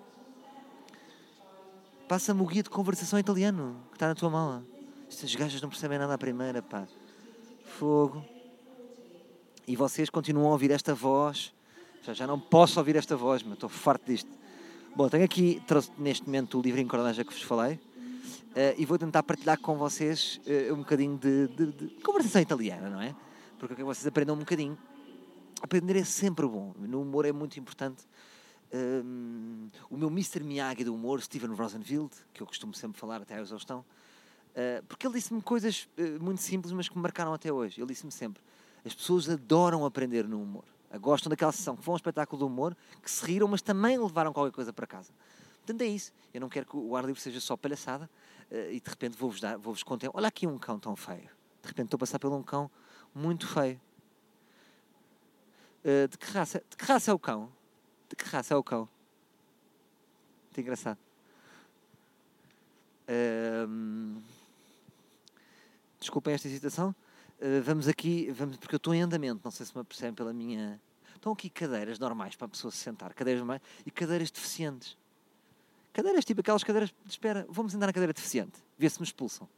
Passa-me 2.06 2.40
o 2.40 2.46
guia 2.46 2.62
de 2.62 2.70
conversação 2.70 3.18
italiano 3.18 3.82
que 3.90 3.96
está 3.96 4.06
na 4.06 4.14
tua 4.14 4.30
mala. 4.30 4.77
Estas 5.08 5.34
gajas 5.34 5.60
não 5.60 5.68
percebem 5.68 5.98
nada 5.98 6.14
à 6.14 6.18
primeira, 6.18 6.62
pá. 6.62 6.86
Fogo. 7.78 8.24
E 9.66 9.76
vocês 9.76 10.08
continuam 10.10 10.48
a 10.48 10.52
ouvir 10.52 10.70
esta 10.70 10.94
voz. 10.94 11.52
Já, 12.02 12.12
já 12.14 12.26
não 12.26 12.38
posso 12.38 12.78
ouvir 12.78 12.96
esta 12.96 13.16
voz, 13.16 13.42
mas 13.42 13.54
estou 13.54 13.68
farto 13.68 14.06
disto. 14.06 14.30
Bom, 14.94 15.08
tenho 15.08 15.24
aqui, 15.24 15.62
trouxe 15.66 15.90
neste 15.98 16.24
momento 16.26 16.58
o 16.58 16.62
livro 16.62 16.80
em 16.80 16.86
cordagem 16.86 17.24
que 17.24 17.32
vos 17.32 17.42
falei. 17.42 17.78
eh, 18.54 18.74
e 18.78 18.84
vou 18.86 18.98
tentar 18.98 19.22
partilhar 19.22 19.58
com 19.60 19.76
vocês 19.76 20.40
eh, 20.46 20.72
um 20.72 20.78
bocadinho 20.78 21.18
de, 21.18 21.48
de- 21.48 21.72
de 21.72 21.88
conversação 22.02 22.40
italiana, 22.40 22.88
não 22.88 23.00
é? 23.00 23.14
Porque 23.58 23.82
vocês 23.84 24.06
aprendam 24.06 24.34
um 24.34 24.38
bocadinho. 24.38 24.76
Aprender 25.62 25.96
é 25.96 26.04
sempre 26.04 26.46
bom. 26.46 26.72
No 26.78 27.02
humor 27.02 27.24
é 27.26 27.32
muito 27.32 27.58
importante. 27.60 28.04
Hum, 28.72 29.68
o 29.90 29.96
meu 29.96 30.08
Mr. 30.08 30.42
Miyagi 30.42 30.84
do 30.84 30.94
humor, 30.94 31.20
Steven 31.20 31.54
Rosenfield, 31.54 32.10
que 32.32 32.40
eu 32.42 32.46
costumo 32.46 32.74
sempre 32.74 32.98
falar 32.98 33.20
até 33.22 33.34
à 33.36 33.40
exaustão, 33.40 33.84
uh, 34.58 34.84
porque 34.86 35.06
ele 35.06 35.14
disse-me 35.14 35.40
coisas 35.40 35.88
uh, 35.96 36.22
muito 36.22 36.42
simples, 36.42 36.72
mas 36.72 36.88
que 36.88 36.96
me 36.96 37.02
marcaram 37.02 37.32
até 37.32 37.52
hoje. 37.52 37.80
Ele 37.80 37.86
disse-me 37.86 38.10
sempre: 38.10 38.42
as 38.84 38.92
pessoas 38.92 39.28
adoram 39.28 39.84
aprender 39.84 40.26
no 40.26 40.42
humor. 40.42 40.64
Uh, 40.90 40.98
Gostam 40.98 41.30
daquela 41.30 41.52
sessão 41.52 41.76
que 41.76 41.82
vão 41.82 41.92
ao 41.92 41.96
espetáculo 41.96 42.40
do 42.40 42.46
humor, 42.46 42.76
que 43.02 43.10
se 43.10 43.24
riram, 43.24 43.46
mas 43.46 43.62
também 43.62 43.96
levaram 43.98 44.32
qualquer 44.32 44.52
coisa 44.52 44.72
para 44.72 44.86
casa. 44.86 45.12
Portanto, 45.58 45.82
é 45.82 45.86
isso. 45.86 46.12
Eu 46.34 46.40
não 46.40 46.48
quero 46.48 46.66
que 46.66 46.76
o 46.76 46.96
ar 46.96 47.04
livre 47.04 47.20
seja 47.20 47.40
só 47.40 47.56
palhaçada 47.56 48.10
uh, 48.50 48.72
e 48.72 48.80
de 48.80 48.90
repente 48.90 49.16
vou-vos 49.16 49.40
dar, 49.40 49.56
vou-vos 49.56 49.82
contar. 49.82 50.10
Olha 50.12 50.28
aqui 50.28 50.46
um 50.46 50.58
cão 50.58 50.78
tão 50.78 50.96
feio. 50.96 51.30
De 51.62 51.68
repente 51.68 51.86
estou 51.86 51.96
a 51.96 52.00
passar 52.00 52.18
por 52.18 52.32
um 52.32 52.42
cão 52.42 52.70
muito 53.14 53.46
feio. 53.46 53.80
De, 56.10 56.18
que 56.18 56.30
raça, 56.32 56.62
de 56.68 56.76
que 56.76 56.84
raça 56.84 57.10
é 57.10 57.14
o 57.14 57.18
cão? 57.18 57.50
De 58.10 58.16
que 58.16 58.24
raça 58.24 58.52
é 58.52 58.56
o 58.56 58.62
cão? 58.62 58.88
Muito 60.46 60.60
engraçado. 60.60 60.98
Ahm, 63.08 64.20
desculpem 65.98 66.34
esta 66.34 66.48
hesitação. 66.48 66.94
Ah, 67.40 67.60
vamos 67.62 67.88
aqui, 67.88 68.30
vamos, 68.30 68.56
porque 68.56 68.74
eu 68.74 68.78
estou 68.78 68.94
em 68.94 69.02
andamento, 69.02 69.40
não 69.44 69.50
sei 69.50 69.64
se 69.64 69.76
me 69.76 69.84
percebem 69.84 70.14
pela 70.14 70.32
minha. 70.32 70.80
Estão 71.14 71.32
aqui 71.32 71.50
cadeiras 71.50 71.98
normais 71.98 72.36
para 72.36 72.46
a 72.46 72.48
pessoa 72.48 72.70
se 72.70 72.78
sentar, 72.78 73.12
cadeiras 73.14 73.40
normais 73.40 73.60
e 73.84 73.90
cadeiras 73.90 74.30
deficientes. 74.30 74.96
Cadeiras 75.92 76.24
tipo 76.24 76.40
aquelas 76.40 76.62
cadeiras 76.62 76.90
de 77.04 77.10
espera. 77.10 77.46
Vamos 77.48 77.72
sentar 77.72 77.86
na 77.86 77.92
cadeira 77.92 78.12
deficiente, 78.12 78.52
ver 78.76 78.90
se 78.90 79.00
me 79.00 79.04
expulsam. 79.04 79.48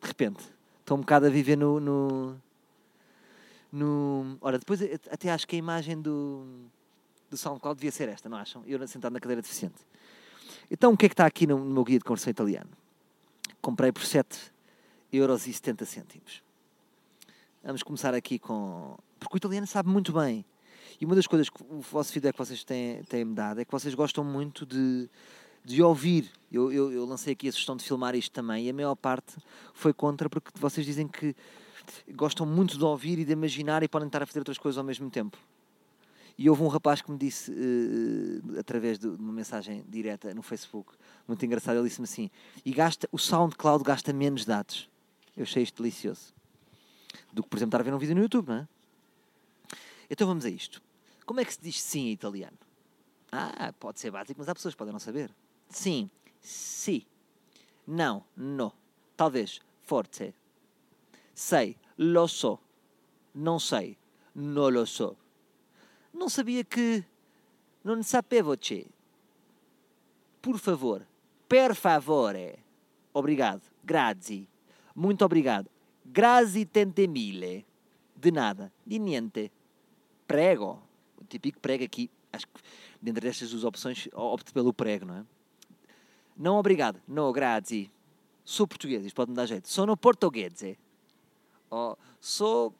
De 0.00 0.08
repente, 0.08 0.42
estou 0.80 0.96
um 0.96 1.00
bocado 1.00 1.26
a 1.26 1.28
viver 1.28 1.56
no. 1.56 1.78
no, 1.78 2.36
no... 3.72 4.38
Ora, 4.40 4.58
depois 4.58 4.80
até 4.82 5.30
acho 5.30 5.46
que 5.46 5.54
a 5.54 5.58
imagem 5.58 6.00
do, 6.00 6.44
do 7.30 7.36
SoundCloud 7.36 7.78
devia 7.78 7.92
ser 7.92 8.08
esta, 8.08 8.28
não 8.28 8.36
acham? 8.36 8.64
Eu 8.66 8.84
sentado 8.88 9.12
na 9.12 9.20
cadeira 9.20 9.40
deficiente. 9.40 9.76
Então, 10.68 10.92
o 10.92 10.96
que 10.96 11.06
é 11.06 11.08
que 11.08 11.12
está 11.12 11.26
aqui 11.26 11.46
no, 11.46 11.58
no 11.58 11.72
meu 11.72 11.84
guia 11.84 11.98
de 11.98 12.04
conversão 12.04 12.30
italiano? 12.30 12.70
Comprei 13.60 13.92
por 13.92 14.04
7 14.04 14.55
euros 15.16 15.46
e 15.46 15.52
70 15.52 15.84
cêntimos. 15.84 16.42
Vamos 17.62 17.82
começar 17.82 18.14
aqui 18.14 18.38
com... 18.38 18.96
Porque 19.18 19.36
o 19.36 19.38
italiano 19.38 19.66
sabe 19.66 19.88
muito 19.88 20.12
bem. 20.12 20.44
E 21.00 21.04
uma 21.04 21.14
das 21.14 21.26
coisas 21.26 21.48
que 21.50 21.62
o 21.62 21.80
vosso 21.80 22.12
feedback 22.12 22.34
que 22.34 22.38
vocês 22.38 22.64
têm, 22.64 23.02
têm-me 23.04 23.34
dado 23.34 23.60
é 23.60 23.64
que 23.64 23.72
vocês 23.72 23.94
gostam 23.94 24.22
muito 24.24 24.64
de, 24.64 25.08
de 25.64 25.82
ouvir. 25.82 26.30
Eu, 26.50 26.72
eu, 26.72 26.92
eu 26.92 27.04
lancei 27.04 27.32
aqui 27.32 27.48
a 27.48 27.52
sugestão 27.52 27.76
de 27.76 27.84
filmar 27.84 28.14
isto 28.14 28.32
também 28.32 28.66
e 28.66 28.70
a 28.70 28.72
maior 28.72 28.94
parte 28.94 29.36
foi 29.74 29.92
contra 29.92 30.30
porque 30.30 30.50
vocês 30.54 30.86
dizem 30.86 31.08
que 31.08 31.34
gostam 32.14 32.46
muito 32.46 32.78
de 32.78 32.84
ouvir 32.84 33.18
e 33.18 33.24
de 33.24 33.32
imaginar 33.32 33.82
e 33.82 33.88
podem 33.88 34.06
estar 34.06 34.22
a 34.22 34.26
fazer 34.26 34.38
outras 34.38 34.58
coisas 34.58 34.78
ao 34.78 34.84
mesmo 34.84 35.10
tempo. 35.10 35.36
E 36.38 36.50
houve 36.50 36.62
um 36.62 36.68
rapaz 36.68 37.00
que 37.00 37.10
me 37.10 37.16
disse, 37.16 37.50
eh, 37.50 38.60
através 38.60 38.98
de 38.98 39.06
uma 39.06 39.32
mensagem 39.32 39.82
direta 39.88 40.34
no 40.34 40.42
Facebook, 40.42 40.92
muito 41.26 41.44
engraçado, 41.46 41.76
ele 41.78 41.88
disse-me 41.88 42.04
assim, 42.04 42.30
e 42.64 42.72
gasta, 42.72 43.08
o 43.10 43.18
SoundCloud 43.18 43.82
gasta 43.82 44.12
menos 44.12 44.44
dados. 44.44 44.88
Eu 45.36 45.42
achei 45.42 45.62
isto 45.62 45.82
delicioso. 45.82 46.34
Do 47.32 47.42
que, 47.42 47.48
por 47.48 47.56
exemplo, 47.56 47.70
estar 47.70 47.80
a 47.80 47.82
ver 47.82 47.94
um 47.94 47.98
vídeo 47.98 48.14
no 48.14 48.22
YouTube, 48.22 48.48
não 48.48 48.56
é? 48.56 48.68
Então 50.08 50.26
vamos 50.26 50.44
a 50.44 50.50
isto. 50.50 50.82
Como 51.24 51.40
é 51.40 51.44
que 51.44 51.52
se 51.52 51.60
diz 51.60 51.80
sim 51.80 52.08
em 52.08 52.12
italiano? 52.12 52.56
Ah, 53.30 53.72
pode 53.78 54.00
ser 54.00 54.10
básico, 54.10 54.38
mas 54.38 54.48
há 54.48 54.54
pessoas 54.54 54.74
que 54.74 54.78
podem 54.78 54.92
não 54.92 55.00
saber. 55.00 55.34
Sim, 55.68 56.08
sì. 56.40 57.06
Não, 57.86 58.24
no. 58.36 58.72
Talvez, 59.16 59.60
forte. 59.82 60.34
Sei, 61.34 61.76
lo 61.98 62.26
so. 62.28 62.58
Não 63.34 63.58
sei, 63.58 63.98
Non 64.36 64.70
lo 64.72 64.84
so. 64.84 65.16
Não 66.12 66.28
sabia 66.28 66.62
que. 66.62 67.04
Non 67.84 68.02
sapevo 68.02 68.54
che. 68.58 68.86
Por 70.42 70.58
favor. 70.58 71.06
Per 71.48 71.74
favore. 71.74 72.58
Obrigado. 73.14 73.62
Grazie. 73.82 74.46
Muito 74.96 75.22
obrigado. 75.26 75.70
Grazie 76.02 76.64
tente 76.64 77.06
mille. 77.06 77.66
De 78.16 78.32
nada. 78.32 78.72
De 78.84 78.98
niente. 78.98 79.52
Prego. 80.26 80.82
O 81.20 81.24
típico 81.24 81.60
prego 81.60 81.84
aqui. 81.84 82.10
Acho 82.32 82.46
que 82.46 82.60
dentre 83.00 83.28
destas 83.28 83.50
duas 83.50 83.64
opções 83.64 84.08
opto 84.14 84.54
pelo 84.54 84.72
prego, 84.72 85.04
não 85.04 85.16
é? 85.16 85.24
Não 86.34 86.56
obrigado. 86.56 86.98
No, 87.06 87.30
grazie. 87.30 87.90
Sou 88.42 88.66
português, 88.66 89.04
isto 89.04 89.14
pode 89.14 89.30
me 89.30 89.36
dar 89.36 89.44
jeito. 89.44 89.68
Sono 89.68 89.96
portoghese. 89.96 90.78
Oh, 91.70 91.96
sou 92.20 92.74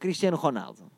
Cristiano 0.00 0.36
Ronaldo. 0.36 0.90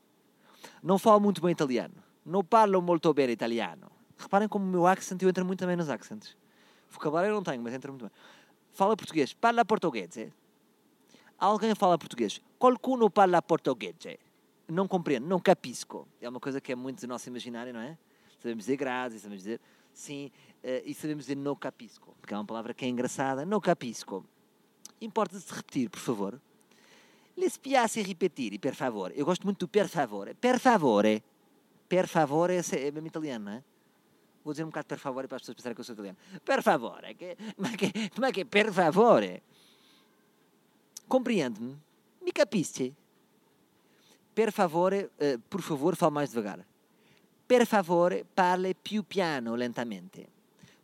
Não 0.83 0.99
falo 0.99 1.21
muito 1.21 1.42
bem 1.42 1.51
italiano. 1.51 1.95
Não 2.25 2.42
parlo 2.42 2.81
molto 2.81 3.12
bem 3.12 3.31
italiano. 3.31 3.90
Reparem 4.16 4.49
como 4.49 4.64
o 4.64 4.69
meu 4.69 4.87
accent, 4.87 5.21
eu 5.21 5.29
entro 5.29 5.45
muito 5.45 5.59
também 5.59 5.77
nos 5.77 5.90
accents. 5.90 6.37
Vocabulário 6.88 7.31
eu 7.31 7.35
não 7.35 7.42
tenho, 7.42 7.62
mas 7.62 7.75
entra 7.75 7.90
muito 7.90 8.05
bem. 8.05 8.12
Fala 8.73 8.97
português. 8.97 9.35
Parla 9.35 9.64
portoghese. 9.64 10.33
Alguém 11.38 11.75
fala 11.75 11.99
português. 11.99 12.40
Qualcuno 12.59 13.11
parla 13.11 13.42
portoghese. 13.42 14.18
Não 14.68 14.88
compreendo, 14.88 15.27
não 15.27 15.38
capisco. 15.38 16.09
É 16.20 16.29
uma 16.29 16.40
coisa 16.40 16.61
que 16.61 16.72
é 16.72 16.75
muito 16.75 17.01
do 17.01 17.07
nosso 17.07 17.29
imaginário, 17.29 17.72
não 17.72 17.81
é? 17.81 17.96
Sabemos 18.40 18.64
dizer 18.64 18.77
grazie, 18.77 19.18
sabemos 19.18 19.42
dizer 19.42 19.61
sim, 19.92 20.31
uh, 20.62 20.83
e 20.85 20.94
sabemos 20.94 21.25
dizer 21.25 21.37
no 21.37 21.57
capisco, 21.57 22.14
porque 22.20 22.35
é 22.35 22.37
uma 22.37 22.44
palavra 22.44 22.75
que 22.75 22.85
é 22.85 22.88
engraçada. 22.88 23.46
No 23.46 23.61
capisco. 23.61 24.25
Importa-se 25.01 25.53
repetir, 25.53 25.90
por 25.90 26.01
favor. 26.01 26.40
Le 27.37 27.51
spiace 27.51 28.03
ripetir, 28.03 28.59
per 28.59 28.75
favore. 28.75 29.12
Eu 29.16 29.27
gosto 29.27 29.44
muito 29.44 29.66
do 29.66 29.68
per 29.68 29.88
favore. 29.88 30.35
Per 30.35 30.59
favore. 30.59 31.22
Per 31.88 32.09
favore 32.09 32.57
é 32.57 32.90
mesmo 32.90 33.07
italiano, 33.07 33.44
não 33.44 33.53
é? 33.53 33.64
Vou 34.42 34.53
dizer 34.53 34.64
um 34.64 34.68
bocado 34.68 34.87
per 34.87 34.99
favore 34.99 35.29
para 35.29 35.37
as 35.37 35.42
pessoas 35.42 35.57
pensarem 35.57 35.75
que 35.75 35.81
eu 35.81 35.85
sou 35.85 35.92
italiano. 35.92 36.18
Per 36.44 36.62
favore. 36.62 37.16
Como, 37.55 37.66
é 37.68 37.77
que, 37.77 37.87
é 38.27 38.33
que 38.33 38.44
per 38.44 38.72
favore? 38.72 39.42
Compreende-me? 41.09 41.79
Mi 42.23 42.33
capisce? 42.33 42.95
Per 44.35 44.53
favore, 44.53 45.11
uh, 45.21 45.38
por 45.49 45.62
favor, 45.62 45.97
fale 45.97 46.12
mais 46.12 46.31
devagar. 46.31 46.66
Per 47.47 47.64
favore, 47.66 48.25
parle 48.35 48.75
più 48.75 49.05
piano, 49.05 49.55
lentamente. 49.55 50.29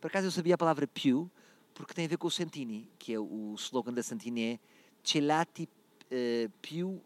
Por 0.00 0.08
acaso 0.08 0.26
eu 0.26 0.30
sabia 0.30 0.54
a 0.54 0.58
palavra 0.58 0.86
più, 0.86 1.28
porque 1.74 1.92
tem 1.92 2.04
a 2.04 2.08
ver 2.08 2.16
com 2.16 2.28
o 2.28 2.30
Santini, 2.30 2.88
que 2.98 3.12
é 3.12 3.18
o 3.18 3.54
slogan 3.56 3.92
da 3.92 4.02
Santini 4.02 4.42
é 4.42 4.60
Celati 5.02 5.64
uh, 5.64 6.50
più, 6.60 7.00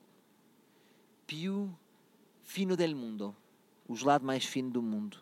più 1.27 1.71
fino 2.43 2.77
del 2.77 2.95
mundo. 2.95 3.35
O 3.89 3.97
gelado 3.97 4.25
mais 4.25 4.45
fino 4.45 4.71
do 4.71 4.83
mundo. 4.83 5.17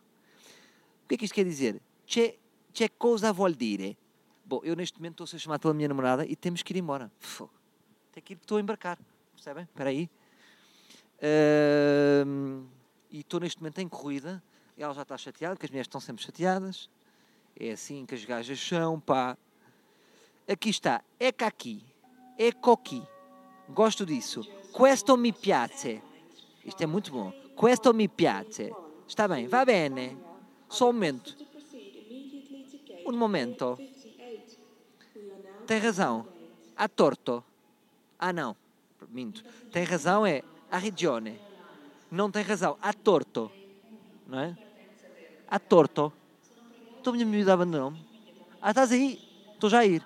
O 1.05 1.09
que 1.09 1.15
é 1.15 1.19
que 1.19 1.25
isto 1.27 1.35
quer 1.35 1.45
dizer? 1.45 1.81
C'è, 2.07 2.37
c'è 2.73 2.89
cosa 2.99 3.33
vuol 3.33 3.55
dire? 3.55 3.97
Bom, 4.45 4.61
eu 4.63 4.75
neste 4.75 4.99
momento 4.99 5.23
estou 5.23 5.25
a 5.25 5.29
ser 5.29 5.39
chamado 5.39 5.61
pela 5.61 5.75
minha 5.75 5.89
namorada 5.89 6.27
e 6.27 6.35
temos 6.35 6.63
que 6.63 6.73
ir 6.73 6.79
embora. 6.79 7.11
Tem 8.15 8.23
que 8.23 8.35
ir, 8.35 8.37
estou 8.37 8.59
a 8.59 8.61
embarcar. 8.61 8.97
Percebem? 9.35 9.65
Espera 9.65 9.91
aí. 9.91 10.09
Uh, 11.19 12.65
e 13.11 13.21
estou 13.21 13.41
neste 13.41 13.61
momento 13.61 13.81
em 13.81 13.89
corrida. 13.89 14.41
Ela 14.79 14.95
já 14.95 15.03
está 15.03 15.19
chateada, 15.19 15.57
porque 15.57 15.67
as 15.67 15.71
mulheres 15.71 15.89
estão 15.89 16.01
sempre 16.01 16.23
chateadas. 16.23 16.89
É 17.59 17.73
assim 17.73 18.07
que 18.07 18.15
as 18.15 18.25
gajas 18.25 18.61
são, 18.61 19.01
pá. 19.01 19.37
Aqui 20.47 20.71
está. 20.71 21.03
É 21.19 21.29
aqui. 21.45 21.85
É 22.39 22.53
coqui. 22.53 23.03
Gosto 23.69 24.07
disso. 24.07 24.43
Questo 24.73 25.17
mi 25.17 25.33
piace. 25.33 26.01
Isto 26.65 26.85
é 26.85 26.87
muito 26.87 27.11
bom. 27.11 27.33
Questo 27.57 27.93
mi 27.93 28.07
piace. 28.07 28.73
Está 29.09 29.27
bem, 29.27 29.49
va 29.49 29.65
bene. 29.65 30.17
Só 30.69 30.91
um 30.91 30.93
momento. 30.93 31.37
Um 33.07 33.17
momento. 33.17 33.77
Tem 35.67 35.79
razão. 35.79 36.29
A 36.77 36.89
torto. 36.89 37.45
Ah, 38.27 38.33
não. 38.33 38.57
Minto. 39.11 39.45
Tem 39.71 39.85
razão 39.85 40.25
é 40.25 40.43
a 40.71 40.79
regione. 40.79 41.39
Não 42.11 42.31
tem 42.31 42.43
razão. 42.43 42.79
A 42.81 42.91
torto. 42.91 43.53
Não 44.27 44.41
é? 44.41 44.57
A 45.47 45.59
torto. 45.59 46.11
Estou 46.97 47.13
a 47.13 47.17
miúda 47.19 47.53
abandonou-me. 47.53 48.03
Ah, 48.63 48.71
estás 48.71 48.93
aí? 48.93 49.21
Estou 49.53 49.69
já 49.69 49.81
a 49.81 49.85
ir. 49.85 50.03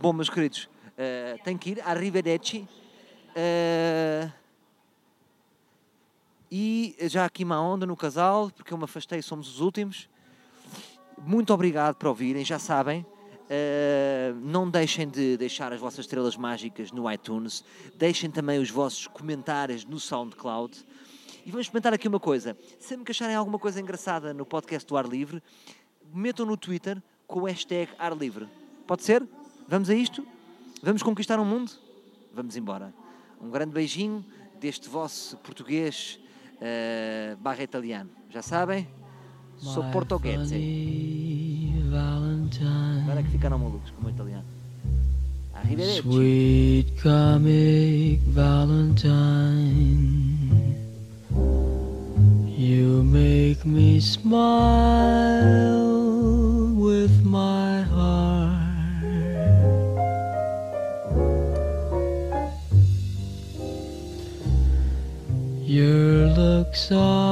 Bom, 0.00 0.12
meus 0.12 0.30
queridos, 0.30 0.68
uh, 0.92 1.42
tenho 1.42 1.58
que 1.58 1.70
ir. 1.70 1.80
Arrivederci. 1.80 2.68
Uh, 3.30 4.32
e 6.48 6.96
já 7.00 7.24
aqui 7.24 7.42
uma 7.42 7.60
onda 7.60 7.84
no 7.84 7.96
casal, 7.96 8.48
porque 8.52 8.72
eu 8.72 8.78
me 8.78 8.84
afastei, 8.84 9.20
somos 9.22 9.48
os 9.48 9.60
últimos. 9.60 10.08
Muito 11.18 11.52
obrigado 11.52 11.96
por 11.96 12.06
ouvirem, 12.06 12.44
já 12.44 12.60
sabem. 12.60 13.04
Uh, 13.46 14.34
não 14.42 14.68
deixem 14.68 15.08
de 15.08 15.36
deixar 15.36 15.72
as 15.72 15.80
vossas 15.80 16.00
estrelas 16.00 16.36
mágicas 16.36 16.90
no 16.90 17.10
iTunes. 17.10 17.64
Deixem 17.96 18.30
também 18.30 18.58
os 18.58 18.70
vossos 18.70 19.06
comentários 19.06 19.84
no 19.84 20.00
SoundCloud. 20.00 20.76
E 21.44 21.50
vamos 21.50 21.66
experimentar 21.66 21.94
aqui 21.94 22.08
uma 22.08 22.18
coisa. 22.18 22.56
Sempre 22.80 23.04
que 23.04 23.12
acharem 23.12 23.36
alguma 23.36 23.58
coisa 23.58 23.80
engraçada 23.80 24.34
no 24.34 24.44
podcast 24.44 24.86
do 24.88 24.96
Ar 24.96 25.06
Livre, 25.06 25.40
metam 26.12 26.44
no 26.44 26.56
Twitter 26.56 27.00
com 27.26 27.40
o 27.40 27.44
hashtag 27.44 27.88
Ar 27.98 28.16
Livre. 28.16 28.48
Pode 28.86 29.04
ser? 29.04 29.24
Vamos 29.68 29.88
a 29.88 29.94
isto? 29.94 30.26
Vamos 30.82 31.02
conquistar 31.02 31.38
o 31.38 31.42
um 31.42 31.44
mundo? 31.44 31.70
Vamos 32.34 32.56
embora. 32.56 32.92
Um 33.40 33.48
grande 33.48 33.72
beijinho 33.72 34.24
deste 34.58 34.88
vosso 34.88 35.36
português 35.38 36.18
uh, 36.56 37.36
barra 37.36 37.62
italiano. 37.62 38.10
Já 38.28 38.42
sabem? 38.42 38.88
Sou 39.56 39.84
português. 39.90 40.50
Que 43.22 43.30
ficaram 43.30 43.58
malucos 43.58 43.90
como 43.90 44.10
italiano. 44.10 44.44
Arrivederci. 45.54 46.02
Sweet 46.02 47.02
comic 47.02 48.20
Valentine. 48.28 49.56
You 52.58 53.02
make 53.02 53.64
me 53.64 54.00
smile 54.00 54.34
with 56.74 57.24
my 57.24 57.82
heart. 57.82 58.66
Your 65.64 66.28
looks 66.36 66.92
are. 66.92 67.25